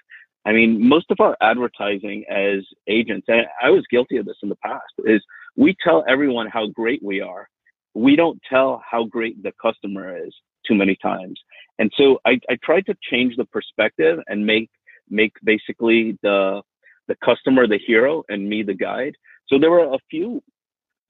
I 0.44 0.52
mean, 0.52 0.86
most 0.86 1.10
of 1.10 1.18
our 1.20 1.36
advertising 1.40 2.24
as 2.28 2.64
agents, 2.86 3.26
and 3.28 3.46
I 3.62 3.70
was 3.70 3.84
guilty 3.90 4.16
of 4.16 4.26
this 4.26 4.36
in 4.42 4.48
the 4.48 4.56
past, 4.56 4.92
is 5.04 5.22
we 5.56 5.74
tell 5.82 6.04
everyone 6.08 6.48
how 6.48 6.68
great 6.68 7.02
we 7.02 7.20
are. 7.20 7.48
We 7.94 8.14
don't 8.14 8.40
tell 8.48 8.82
how 8.88 9.04
great 9.04 9.42
the 9.42 9.52
customer 9.60 10.16
is 10.24 10.34
too 10.66 10.74
many 10.74 10.96
times. 10.96 11.40
And 11.78 11.90
so 11.96 12.20
I, 12.24 12.40
I 12.48 12.56
tried 12.62 12.86
to 12.86 12.96
change 13.10 13.36
the 13.36 13.44
perspective 13.46 14.18
and 14.28 14.46
make 14.46 14.70
make 15.08 15.32
basically 15.44 16.18
the 16.22 16.62
the 17.08 17.16
customer 17.24 17.66
the 17.66 17.78
hero 17.78 18.24
and 18.28 18.48
me 18.48 18.62
the 18.62 18.74
guide. 18.74 19.14
So 19.48 19.58
there 19.58 19.70
were 19.70 19.94
a 19.94 19.98
few 20.10 20.42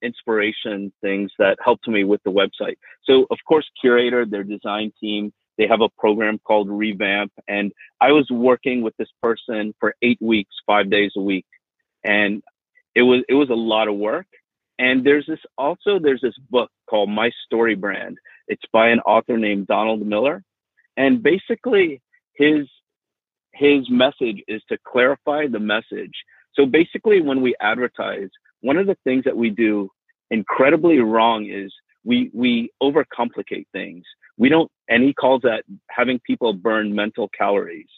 inspiration 0.02 0.92
things 1.00 1.30
that 1.38 1.58
helped 1.64 1.88
me 1.88 2.04
with 2.04 2.22
the 2.24 2.30
website. 2.30 2.76
So 3.04 3.26
of 3.30 3.38
course, 3.46 3.66
Curaytor, 3.82 4.30
their 4.30 4.44
design 4.44 4.92
team, 5.00 5.32
they 5.58 5.66
have 5.66 5.80
a 5.80 5.88
program 5.98 6.38
called 6.44 6.68
Revamp, 6.68 7.32
and 7.48 7.72
I 8.00 8.12
was 8.12 8.28
working 8.30 8.82
with 8.82 8.96
this 8.98 9.08
person 9.22 9.74
for 9.80 9.94
eight 10.02 10.18
weeks, 10.20 10.54
five 10.66 10.90
days 10.90 11.12
a 11.16 11.20
week, 11.20 11.46
and 12.04 12.42
it 12.94 13.02
was 13.02 13.22
it 13.28 13.34
was 13.34 13.50
a 13.50 13.54
lot 13.54 13.88
of 13.88 13.96
work. 13.96 14.26
And 14.78 15.04
there's 15.04 15.26
this 15.26 15.40
also 15.56 15.98
there's 15.98 16.20
this 16.20 16.36
book 16.50 16.70
called 16.88 17.10
My 17.10 17.30
Story 17.46 17.74
Brand. 17.74 18.18
It's 18.48 18.62
by 18.72 18.88
an 18.88 19.00
author 19.00 19.38
named 19.38 19.66
Donald 19.66 20.06
Miller, 20.06 20.42
and 20.96 21.22
basically 21.22 22.02
his 22.34 22.68
his 23.52 23.88
message 23.90 24.42
is 24.46 24.62
to 24.68 24.76
clarify 24.86 25.46
the 25.46 25.60
message. 25.60 26.12
So 26.54 26.66
basically, 26.66 27.20
when 27.20 27.40
we 27.40 27.54
advertise, 27.60 28.28
one 28.60 28.76
of 28.76 28.86
the 28.86 28.96
things 29.04 29.24
that 29.24 29.36
we 29.36 29.50
do 29.50 29.90
incredibly 30.30 30.98
wrong 30.98 31.46
is 31.46 31.72
we 32.04 32.30
we 32.32 32.70
overcomplicate 32.82 33.66
things. 33.72 34.04
We 34.38 34.48
don't, 34.48 34.70
and 34.88 35.02
he 35.02 35.12
calls 35.14 35.42
that 35.42 35.64
having 35.90 36.20
people 36.20 36.52
burn 36.52 36.94
mental 36.94 37.28
calories. 37.36 37.88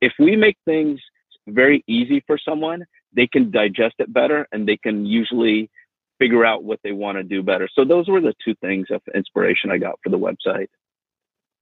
If 0.00 0.12
we 0.18 0.36
make 0.36 0.56
things 0.64 1.00
very 1.48 1.82
easy 1.86 2.22
for 2.26 2.38
someone, 2.38 2.84
they 3.14 3.26
can 3.26 3.50
digest 3.50 3.94
it 3.98 4.12
better 4.12 4.46
and 4.52 4.66
they 4.66 4.76
can 4.76 5.06
usually 5.06 5.70
figure 6.18 6.44
out 6.44 6.62
what 6.62 6.78
they 6.84 6.92
want 6.92 7.18
to 7.18 7.24
do 7.24 7.42
better. 7.42 7.68
So 7.74 7.84
those 7.84 8.08
were 8.08 8.20
the 8.20 8.34
two 8.44 8.54
things 8.60 8.86
of 8.90 9.00
inspiration 9.14 9.70
I 9.70 9.78
got 9.78 9.98
for 10.02 10.10
the 10.10 10.18
website. 10.18 10.68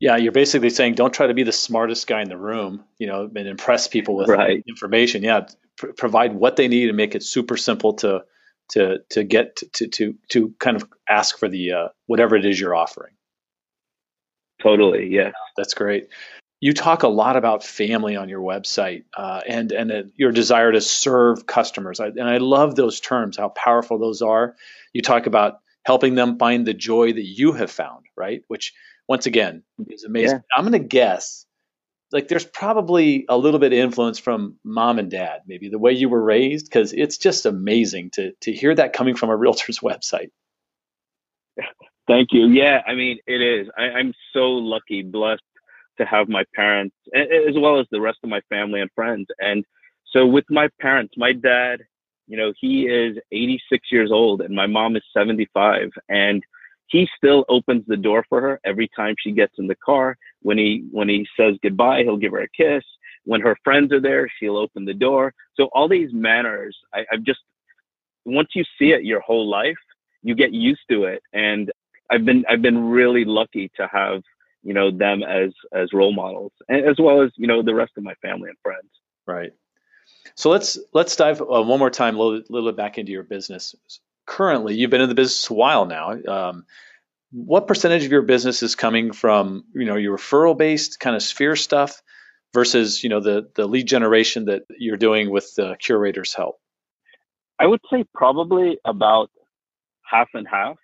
Yeah, 0.01 0.17
you're 0.17 0.33
basically 0.33 0.71
saying 0.71 0.95
don't 0.95 1.13
try 1.13 1.27
to 1.27 1.35
be 1.35 1.43
the 1.43 1.53
smartest 1.53 2.07
guy 2.07 2.23
in 2.23 2.31
the 2.31 2.39
room, 2.39 2.85
you 2.99 3.07
know, 3.07 3.31
and 3.37 3.47
impress 3.47 3.87
people 3.87 4.17
with 4.17 4.29
right. 4.29 4.65
information. 4.67 5.23
Yeah, 5.23 5.47
pr- 5.77 5.93
provide 5.93 6.35
what 6.35 6.57
they 6.57 6.69
need 6.69 6.89
and 6.89 6.97
make 6.97 7.15
it 7.15 7.23
super 7.23 7.59
simple 7.59 7.95
to 7.95 8.25
to 8.71 9.01
to 9.11 9.25
get 9.25 9.57
to 9.75 9.89
to 9.89 10.15
to 10.29 10.55
kind 10.59 10.77
of 10.77 10.89
ask 11.09 11.39
for 11.39 11.49
the 11.49 11.73
uh, 11.73 11.89
whatever 12.07 12.35
it 12.35 12.47
is 12.47 12.59
you're 12.59 12.75
offering. 12.75 13.13
Totally, 14.63 15.09
yeah. 15.09 15.33
That's 15.57 15.75
great. 15.75 16.09
You 16.61 16.75
talk 16.75 17.03
a 17.03 17.09
lot 17.09 17.37
about 17.37 17.65
family 17.65 18.17
on 18.17 18.29
your 18.29 18.41
website 18.41 19.05
uh, 19.15 19.41
and 19.47 19.73
and 19.73 19.93
uh, 19.93 20.03
your 20.17 20.33
desire 20.33 20.73
to 20.73 20.81
serve 20.81 21.47
customers, 21.47 22.01
I, 22.01 22.07
and 22.07 22.29
I 22.29 22.39
love 22.39 22.75
those 22.75 23.01
terms. 23.01 23.37
How 23.37 23.51
powerful 23.51 23.99
those 23.99 24.23
are. 24.23 24.57
You 24.93 25.03
talk 25.03 25.27
about 25.27 25.61
helping 25.85 26.15
them 26.15 26.39
find 26.39 26.67
the 26.67 26.75
joy 26.75 27.13
that 27.13 27.25
you 27.25 27.53
have 27.53 27.71
found, 27.71 28.05
right? 28.17 28.43
Which 28.49 28.75
once 29.11 29.27
again 29.27 29.65
is 29.89 30.05
amazing. 30.05 30.37
Yeah. 30.37 30.57
I'm 30.57 30.65
going 30.65 30.81
to 30.81 30.89
guess 30.89 31.45
like 32.13 32.29
there's 32.29 32.45
probably 32.45 33.27
a 33.29 33.37
little 33.37 33.59
bit 33.59 33.73
of 33.73 33.79
influence 33.79 34.21
from 34.21 34.55
mom 34.65 35.01
and 35.01 35.11
dad, 35.11 35.41
maybe 35.49 35.69
the 35.69 35.81
way 35.81 35.93
you 35.93 36.09
were 36.09 36.23
raised, 36.23 36.67
because 36.67 36.93
it's 36.93 37.19
just 37.19 37.45
amazing 37.45 38.11
to 38.11 38.33
to 38.43 38.53
hear 38.53 38.73
that 38.73 38.93
coming 38.93 39.17
from 39.17 39.31
a 39.31 39.37
realtor's 39.45 39.81
website. 39.81 40.31
Thank 42.07 42.29
you. 42.31 42.47
Yeah, 42.47 42.83
I 42.87 42.95
mean, 42.95 43.19
it 43.27 43.41
is. 43.41 43.69
I, 43.77 43.83
I'm 43.99 44.15
so 44.33 44.53
lucky, 44.53 45.03
blessed 45.03 45.43
to 45.99 46.07
have 46.07 46.29
my 46.29 46.45
parents, 46.55 46.95
as 47.13 47.57
well 47.57 47.81
as 47.81 47.87
the 47.91 48.01
rest 48.01 48.19
of 48.23 48.31
my 48.31 48.41
family 48.49 48.81
and 48.81 48.91
friends. 48.95 49.27
And 49.39 49.65
so, 50.13 50.25
with 50.25 50.45
my 50.49 50.69
parents, 50.81 51.15
my 51.17 51.33
dad, 51.33 51.81
you 52.29 52.37
know, 52.37 52.53
he 52.61 52.87
is 52.87 53.19
86 53.33 53.91
years 53.91 54.11
old, 54.13 54.41
and 54.41 54.55
my 54.55 54.67
mom 54.69 54.95
is 54.95 55.03
75, 55.13 55.91
and 56.09 56.45
he 56.91 57.09
still 57.17 57.45
opens 57.49 57.85
the 57.87 57.97
door 57.97 58.25
for 58.29 58.41
her 58.41 58.61
every 58.65 58.91
time 58.95 59.15
she 59.19 59.33
gets 59.33 59.55
in 59.59 59.67
the 59.67 59.77
car. 59.77 60.17
When 60.43 60.59
he 60.59 60.85
when 60.91 61.09
he 61.09 61.27
says 61.39 61.57
goodbye, 61.63 62.03
he'll 62.03 62.17
give 62.17 62.33
her 62.33 62.43
a 62.43 62.49
kiss. 62.49 62.85
When 63.25 63.41
her 63.43 63.57
friends 63.63 63.93
are 63.93 64.01
there, 64.01 64.29
she'll 64.39 64.57
open 64.57 64.85
the 64.85 64.95
door. 64.95 65.33
So 65.55 65.69
all 65.73 65.89
these 65.89 66.13
manners, 66.13 66.77
I, 66.93 67.05
I've 67.13 67.23
just 67.23 67.41
once 68.25 68.49
you 68.55 68.65
see 68.79 68.93
it 68.93 69.05
your 69.05 69.21
whole 69.21 69.49
life, 69.49 69.79
you 70.23 70.35
get 70.35 70.53
used 70.53 70.81
to 70.91 71.05
it. 71.05 71.23
And 71.33 71.71
I've 72.11 72.25
been 72.25 72.45
I've 72.49 72.63
been 72.63 72.91
really 72.91 73.25
lucky 73.25 73.71
to 73.77 73.89
have 73.93 74.23
you 74.63 74.75
know 74.75 74.91
them 74.91 75.23
as 75.23 75.53
as 75.73 75.93
role 75.93 76.13
models, 76.13 76.53
as 76.69 76.97
well 76.99 77.23
as 77.23 77.31
you 77.37 77.47
know 77.47 77.63
the 77.63 77.75
rest 77.75 77.93
of 77.97 78.03
my 78.03 78.15
family 78.15 78.49
and 78.49 78.59
friends. 78.63 78.91
Right. 79.27 79.53
So 80.35 80.51
let's 80.51 80.79
let's 80.93 81.15
dive 81.15 81.41
uh, 81.41 81.63
one 81.63 81.79
more 81.79 81.91
time 81.91 82.17
a 82.17 82.19
little, 82.19 82.43
little 82.49 82.71
bit 82.71 82.77
back 82.77 82.99
into 82.99 83.13
your 83.13 83.23
business. 83.23 83.75
Currently, 84.31 84.77
you've 84.77 84.91
been 84.91 85.01
in 85.01 85.09
the 85.09 85.17
business 85.17 85.51
a 85.51 85.55
while 85.55 85.87
now. 85.87 86.13
Um, 86.13 86.65
what 87.33 87.67
percentage 87.67 88.05
of 88.05 88.13
your 88.13 88.23
business 88.23 88.63
is 88.63 88.77
coming 88.77 89.11
from 89.11 89.65
you 89.75 89.85
know 89.87 89.97
your 89.97 90.17
referral 90.17 90.57
based 90.57 91.01
kind 91.01 91.17
of 91.17 91.23
sphere 91.23 91.57
stuff 91.57 92.01
versus 92.55 93.03
you 93.03 93.11
know 93.11 93.19
the 93.19 93.51
the 93.57 93.67
lead 93.67 93.89
generation 93.89 94.45
that 94.45 94.63
you're 94.79 94.97
doing 94.97 95.31
with 95.31 95.53
the 95.57 95.77
Curaytor's 95.83 96.33
help? 96.33 96.61
I 97.59 97.67
would 97.67 97.81
say 97.93 98.05
probably 98.15 98.79
about 98.85 99.33
half 100.09 100.29
and 100.35 100.47
half 100.47 100.77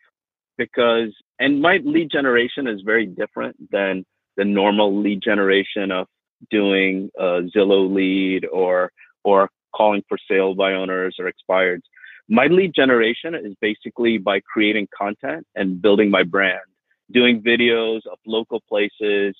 because 0.59 1.15
and 1.39 1.63
my 1.63 1.79
lead 1.85 2.11
generation 2.11 2.67
is 2.67 2.81
very 2.85 3.07
different 3.07 3.71
than 3.71 4.05
the 4.37 4.45
normal 4.45 5.01
lead 5.01 5.23
generation 5.23 5.93
of 5.93 6.09
doing 6.51 7.11
a 7.17 7.43
Zillow 7.57 7.95
lead 7.95 8.45
or 8.45 8.91
or 9.23 9.51
calling 9.73 10.03
for 10.09 10.19
sale 10.29 10.57
by 10.57 10.73
owners 10.73 11.15
or 11.21 11.31
expireds. 11.31 11.83
My 12.29 12.47
lead 12.47 12.75
generation 12.75 13.35
is 13.35 13.55
basically 13.61 14.19
by 14.19 14.41
creating 14.41 14.89
content 14.97 15.47
and 15.55 15.81
building 15.81 16.11
my 16.11 16.25
brand, 16.25 16.67
doing 17.12 17.41
videos 17.41 18.01
of 18.11 18.19
local 18.27 18.61
places, 18.69 19.37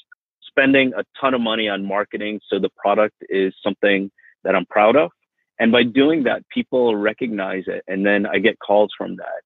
spending 0.47 0.93
a 0.97 1.05
ton 1.21 1.35
of 1.35 1.41
money 1.41 1.69
on 1.69 1.85
marketing 1.85 2.41
so 2.49 2.59
the 2.59 2.71
product 2.77 3.17
is 3.29 3.53
something 3.63 4.11
that 4.45 4.55
I'm 4.55 4.67
proud 4.67 4.97
of. 4.97 5.11
And 5.59 5.73
by 5.73 5.83
doing 5.83 6.23
that, 6.25 6.49
people 6.49 6.95
recognize 6.95 7.65
it 7.67 7.83
and 7.89 8.07
then 8.07 8.25
I 8.27 8.39
get 8.39 8.59
calls 8.59 8.91
from 8.97 9.17
that. 9.17 9.43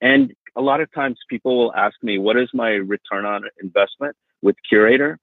And 0.00 0.32
a 0.56 0.60
lot 0.60 0.80
of 0.80 0.92
times 0.92 1.18
people 1.28 1.56
will 1.58 1.74
ask 1.74 1.96
me, 2.02 2.18
what 2.18 2.36
is 2.36 2.48
my 2.54 2.70
return 2.70 3.24
on 3.24 3.42
investment 3.60 4.14
with 4.42 4.56
Curaytor? 4.70 5.16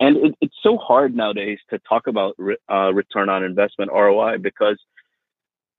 And 0.00 0.16
it, 0.18 0.34
it's 0.40 0.54
so 0.62 0.76
hard 0.76 1.16
nowadays 1.16 1.58
to 1.70 1.80
talk 1.88 2.06
about 2.06 2.34
re, 2.38 2.56
uh, 2.70 2.92
return 2.92 3.28
on 3.28 3.42
investment 3.42 3.90
ROI 3.90 4.38
because 4.38 4.78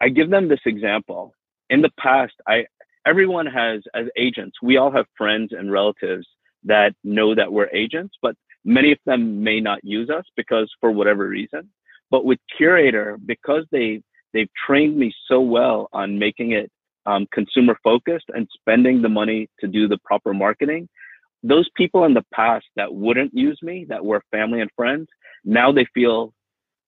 I 0.01 0.09
give 0.09 0.29
them 0.29 0.47
this 0.47 0.61
example. 0.65 1.33
In 1.69 1.81
the 1.81 1.91
past, 1.99 2.33
I 2.47 2.65
everyone 3.05 3.45
has 3.45 3.81
as 3.93 4.05
agents, 4.17 4.57
we 4.61 4.77
all 4.77 4.91
have 4.91 5.05
friends 5.17 5.51
and 5.51 5.71
relatives 5.71 6.27
that 6.63 6.93
know 7.03 7.33
that 7.35 7.51
we're 7.51 7.69
agents, 7.73 8.15
but 8.21 8.35
many 8.65 8.91
of 8.91 8.99
them 9.05 9.43
may 9.43 9.59
not 9.59 9.83
use 9.83 10.09
us 10.09 10.25
because 10.35 10.71
for 10.79 10.91
whatever 10.91 11.27
reason. 11.27 11.69
But 12.11 12.25
with 12.25 12.39
Curaytor, 12.59 13.17
because 13.25 13.65
they 13.71 14.01
they've 14.33 14.49
trained 14.65 14.97
me 14.97 15.13
so 15.27 15.41
well 15.41 15.89
on 15.93 16.19
making 16.19 16.51
it 16.51 16.71
um, 17.05 17.27
consumer 17.31 17.77
focused 17.83 18.25
and 18.29 18.47
spending 18.53 19.01
the 19.01 19.09
money 19.09 19.49
to 19.59 19.67
do 19.67 19.87
the 19.87 19.97
proper 20.03 20.33
marketing. 20.33 20.87
Those 21.41 21.69
people 21.75 22.05
in 22.05 22.13
the 22.13 22.25
past 22.33 22.65
that 22.75 22.93
wouldn't 22.93 23.33
use 23.33 23.57
me, 23.61 23.85
that 23.89 24.03
were 24.03 24.21
family 24.29 24.61
and 24.61 24.69
friends, 24.75 25.07
now 25.45 25.71
they 25.71 25.85
feel 25.93 26.33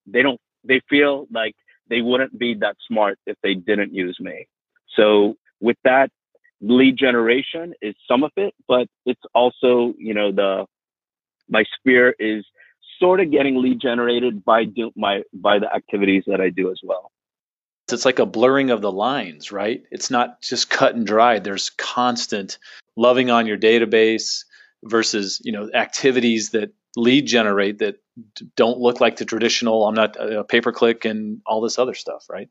they 0.05 0.21
don't, 0.21 0.39
they 0.63 0.81
feel 0.89 1.27
like 1.31 1.55
they 1.91 2.01
wouldn't 2.01 2.39
be 2.39 2.55
that 2.55 2.77
smart 2.87 3.19
if 3.27 3.37
they 3.43 3.53
didn't 3.53 3.93
use 3.93 4.17
me. 4.19 4.47
So 4.95 5.35
with 5.59 5.77
that, 5.83 6.09
lead 6.61 6.95
generation 6.97 7.73
is 7.81 7.95
some 8.07 8.23
of 8.23 8.31
it, 8.37 8.53
but 8.67 8.87
it's 9.05 9.21
also, 9.35 9.93
you 9.97 10.13
know, 10.13 10.31
the 10.31 10.65
my 11.49 11.65
sphere 11.77 12.15
is 12.17 12.45
sort 12.97 13.19
of 13.19 13.29
getting 13.29 13.61
lead 13.61 13.81
generated 13.81 14.45
by 14.45 14.63
do 14.63 14.91
my 14.95 15.23
by 15.33 15.59
the 15.59 15.71
activities 15.71 16.23
that 16.27 16.39
I 16.39 16.49
do 16.49 16.71
as 16.71 16.79
well. 16.81 17.11
It's 17.91 18.05
like 18.05 18.19
a 18.19 18.25
blurring 18.25 18.69
of 18.69 18.81
the 18.81 18.91
lines, 18.91 19.51
right? 19.51 19.83
It's 19.91 20.09
not 20.09 20.41
just 20.41 20.69
cut 20.69 20.95
and 20.95 21.05
dried. 21.05 21.43
There's 21.43 21.71
constant 21.71 22.57
loving 22.95 23.29
on 23.29 23.47
your 23.47 23.57
database 23.57 24.45
versus, 24.81 25.41
you 25.43 25.51
know, 25.51 25.69
activities 25.73 26.51
that 26.51 26.71
lead 26.95 27.25
generate 27.25 27.79
that 27.79 27.97
don't 28.55 28.79
look 28.79 28.99
like 28.99 29.17
the 29.17 29.25
traditional 29.25 29.87
I'm 29.87 29.95
not 29.95 30.15
a 30.17 30.41
uh, 30.41 30.43
pay 30.43 30.61
per 30.61 30.71
click 30.71 31.05
and 31.05 31.41
all 31.45 31.61
this 31.61 31.79
other 31.79 31.93
stuff, 31.93 32.25
right? 32.29 32.49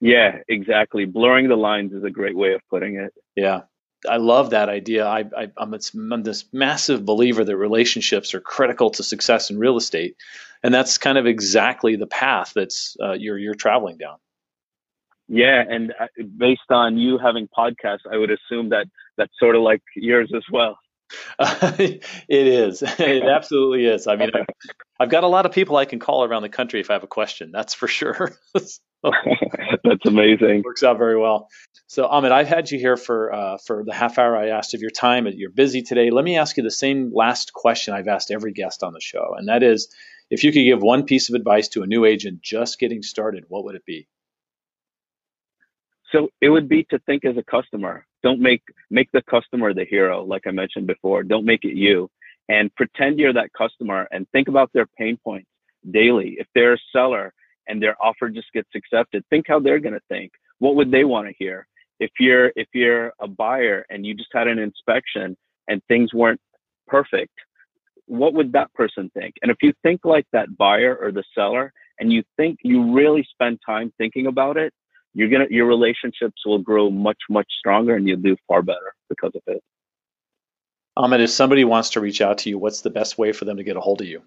Yeah, 0.00 0.38
exactly. 0.48 1.04
Blurring 1.04 1.48
the 1.48 1.56
lines 1.56 1.92
is 1.92 2.02
a 2.02 2.10
great 2.10 2.36
way 2.36 2.54
of 2.54 2.60
putting 2.68 2.96
it. 2.96 3.14
Yeah. 3.36 3.62
I 4.08 4.16
love 4.16 4.50
that 4.50 4.68
idea. 4.68 5.06
I, 5.06 5.24
am 5.56 6.22
this 6.24 6.44
massive 6.52 7.04
believer 7.04 7.44
that 7.44 7.56
relationships 7.56 8.34
are 8.34 8.40
critical 8.40 8.90
to 8.90 9.02
success 9.04 9.48
in 9.48 9.58
real 9.58 9.76
estate, 9.76 10.16
and 10.62 10.74
that's 10.74 10.98
kind 10.98 11.18
of 11.18 11.26
exactly 11.26 11.94
the 11.94 12.08
path 12.08 12.52
that's 12.52 12.96
uh, 13.00 13.12
you're 13.12 13.38
you're 13.38 13.54
traveling 13.54 13.98
down. 13.98 14.16
Yeah, 15.28 15.62
and 15.68 15.94
uh, 15.98 16.06
based 16.36 16.70
on 16.70 16.98
you 16.98 17.18
having 17.18 17.48
podcasts, 17.56 18.00
I 18.10 18.16
would 18.16 18.30
assume 18.30 18.70
that 18.70 18.86
that's 19.16 19.32
sort 19.38 19.54
of 19.54 19.62
like 19.62 19.82
yours 19.94 20.32
as 20.34 20.42
well. 20.50 20.76
Uh, 21.38 21.72
it 21.78 22.02
is. 22.28 22.82
It 22.98 23.24
absolutely 23.24 23.86
is. 23.86 24.06
I 24.06 24.16
mean, 24.16 24.30
I've, 24.34 24.46
I've, 24.98 25.10
got 25.10 25.24
a 25.24 25.28
lot 25.28 25.46
of 25.46 25.52
people 25.52 25.76
I 25.76 25.84
can 25.84 25.98
call 25.98 26.24
around 26.24 26.42
the 26.42 26.48
country 26.48 26.80
if 26.80 26.90
I 26.90 26.94
have 26.94 27.02
a 27.02 27.08
question. 27.08 27.50
That's 27.52 27.74
for 27.74 27.88
sure. 27.88 28.32
That's 28.54 30.06
amazing. 30.06 30.62
Works 30.64 30.82
out 30.82 30.98
very 30.98 31.18
well. 31.18 31.48
So, 31.88 32.08
Amit, 32.08 32.32
I've 32.32 32.48
had 32.48 32.70
you 32.70 32.78
here 32.78 32.96
for 32.96 33.32
uh, 33.32 33.58
for 33.66 33.84
the 33.84 33.92
half 33.92 34.18
hour 34.18 34.36
I 34.36 34.48
asked 34.48 34.74
of 34.74 34.80
your 34.80 34.90
time. 34.90 35.26
You're 35.26 35.50
busy 35.50 35.82
today. 35.82 36.10
Let 36.10 36.24
me 36.24 36.38
ask 36.38 36.56
you 36.56 36.62
the 36.62 36.70
same 36.70 37.10
last 37.12 37.52
question 37.52 37.94
I've 37.94 38.08
asked 38.08 38.30
every 38.30 38.52
guest 38.52 38.82
on 38.82 38.92
the 38.92 39.00
show, 39.00 39.34
and 39.36 39.48
that 39.48 39.62
is, 39.62 39.92
if 40.30 40.44
you 40.44 40.52
could 40.52 40.64
give 40.64 40.80
one 40.80 41.04
piece 41.04 41.28
of 41.28 41.34
advice 41.34 41.68
to 41.68 41.82
a 41.82 41.86
new 41.86 42.04
agent 42.04 42.40
just 42.42 42.78
getting 42.78 43.02
started, 43.02 43.44
what 43.48 43.64
would 43.64 43.74
it 43.74 43.84
be? 43.84 44.08
So 46.12 46.28
it 46.40 46.50
would 46.50 46.68
be 46.68 46.84
to 46.90 46.98
think 47.00 47.24
as 47.24 47.36
a 47.36 47.42
customer. 47.42 48.06
Don't 48.22 48.40
make 48.40 48.62
make 48.90 49.10
the 49.12 49.22
customer 49.22 49.74
the 49.74 49.84
hero, 49.84 50.22
like 50.22 50.42
I 50.46 50.50
mentioned 50.50 50.86
before. 50.86 51.22
Don't 51.22 51.46
make 51.46 51.64
it 51.64 51.74
you, 51.74 52.10
and 52.48 52.74
pretend 52.76 53.18
you're 53.18 53.32
that 53.32 53.52
customer 53.56 54.06
and 54.12 54.28
think 54.30 54.48
about 54.48 54.70
their 54.72 54.86
pain 54.98 55.18
points 55.24 55.48
daily. 55.90 56.36
If 56.38 56.46
they're 56.54 56.74
a 56.74 56.78
seller 56.92 57.32
and 57.66 57.82
their 57.82 57.96
offer 58.00 58.28
just 58.28 58.52
gets 58.52 58.68
accepted, 58.76 59.24
think 59.30 59.46
how 59.48 59.58
they're 59.58 59.80
going 59.80 59.94
to 59.94 60.00
think. 60.08 60.32
What 60.58 60.76
would 60.76 60.90
they 60.90 61.04
want 61.04 61.28
to 61.28 61.34
hear? 61.38 61.66
If 61.98 62.10
you're 62.20 62.52
if 62.56 62.68
you're 62.74 63.12
a 63.20 63.26
buyer 63.26 63.86
and 63.88 64.04
you 64.04 64.14
just 64.14 64.30
had 64.32 64.48
an 64.48 64.58
inspection 64.58 65.36
and 65.68 65.82
things 65.88 66.12
weren't 66.12 66.40
perfect, 66.86 67.32
what 68.06 68.34
would 68.34 68.52
that 68.52 68.72
person 68.74 69.10
think? 69.14 69.34
And 69.42 69.50
if 69.50 69.56
you 69.62 69.72
think 69.82 70.04
like 70.04 70.26
that 70.32 70.56
buyer 70.58 70.96
or 71.00 71.10
the 71.10 71.24
seller 71.34 71.72
and 71.98 72.12
you 72.12 72.22
think 72.36 72.58
you 72.62 72.92
really 72.92 73.26
spend 73.30 73.60
time 73.64 73.92
thinking 73.98 74.26
about 74.26 74.56
it, 74.56 74.72
you're 75.14 75.28
gonna 75.28 75.46
your 75.50 75.66
relationships 75.66 76.42
will 76.44 76.58
grow 76.58 76.90
much 76.90 77.18
much 77.28 77.48
stronger 77.58 77.94
and 77.94 78.08
you'll 78.08 78.20
do 78.20 78.36
far 78.48 78.62
better 78.62 78.94
because 79.08 79.32
of 79.34 79.42
it. 79.46 79.62
And 80.96 81.22
if 81.22 81.30
somebody 81.30 81.64
wants 81.64 81.90
to 81.90 82.00
reach 82.00 82.20
out 82.20 82.38
to 82.38 82.50
you, 82.50 82.58
what's 82.58 82.82
the 82.82 82.90
best 82.90 83.16
way 83.16 83.32
for 83.32 83.44
them 83.44 83.56
to 83.56 83.64
get 83.64 83.76
a 83.76 83.80
hold 83.80 84.02
of 84.02 84.06
you? 84.06 84.22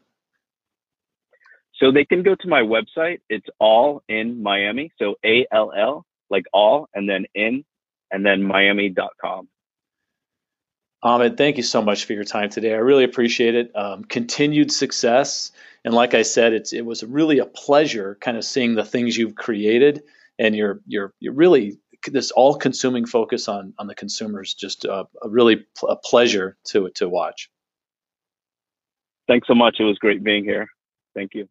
So 1.75 1.91
they 1.91 2.05
can 2.05 2.23
go 2.23 2.35
to 2.35 2.47
my 2.47 2.61
website. 2.61 3.19
It's 3.29 3.47
all 3.59 4.01
in 4.07 4.41
Miami. 4.41 4.91
So 4.97 5.15
A 5.25 5.45
L 5.51 5.71
L, 5.77 6.05
like 6.29 6.45
all, 6.53 6.87
and 6.93 7.07
then 7.07 7.25
in, 7.35 7.65
and 8.11 8.25
then 8.25 8.43
miami.com. 8.43 9.49
Amit, 11.03 11.37
thank 11.37 11.57
you 11.57 11.63
so 11.63 11.83
much 11.83 12.05
for 12.05 12.13
your 12.13 12.23
time 12.23 12.49
today. 12.49 12.73
I 12.73 12.77
really 12.77 13.03
appreciate 13.03 13.53
it. 13.53 13.71
Um, 13.75 14.03
continued 14.05 14.71
success. 14.71 15.51
And 15.83 15.93
like 15.93 16.15
I 16.15 16.23
said, 16.23 16.53
it's 16.53 16.73
it 16.73 16.83
was 16.83 17.03
really 17.03 17.39
a 17.39 17.45
pleasure 17.45 18.17
kind 18.19 18.37
of 18.37 18.43
seeing 18.43 18.73
the 18.73 18.85
things 18.85 19.15
you've 19.15 19.35
created 19.35 20.03
and 20.39 20.55
you're 20.55 20.81
you're 20.85 21.13
you're 21.19 21.33
really 21.33 21.77
this 22.07 22.31
all-consuming 22.31 23.05
focus 23.05 23.47
on 23.47 23.73
on 23.79 23.87
the 23.87 23.95
consumers. 23.95 24.53
Just 24.53 24.85
a, 24.85 25.05
really 25.23 25.65
pl- 25.77 25.89
a 25.89 25.97
pleasure 25.97 26.57
to 26.65 26.89
to 26.95 27.09
watch. 27.09 27.49
Thanks 29.27 29.47
so 29.47 29.55
much. 29.55 29.77
It 29.79 29.83
was 29.83 29.97
great 29.97 30.23
being 30.23 30.43
here. 30.43 30.67
Thank 31.15 31.33
you. 31.33 31.43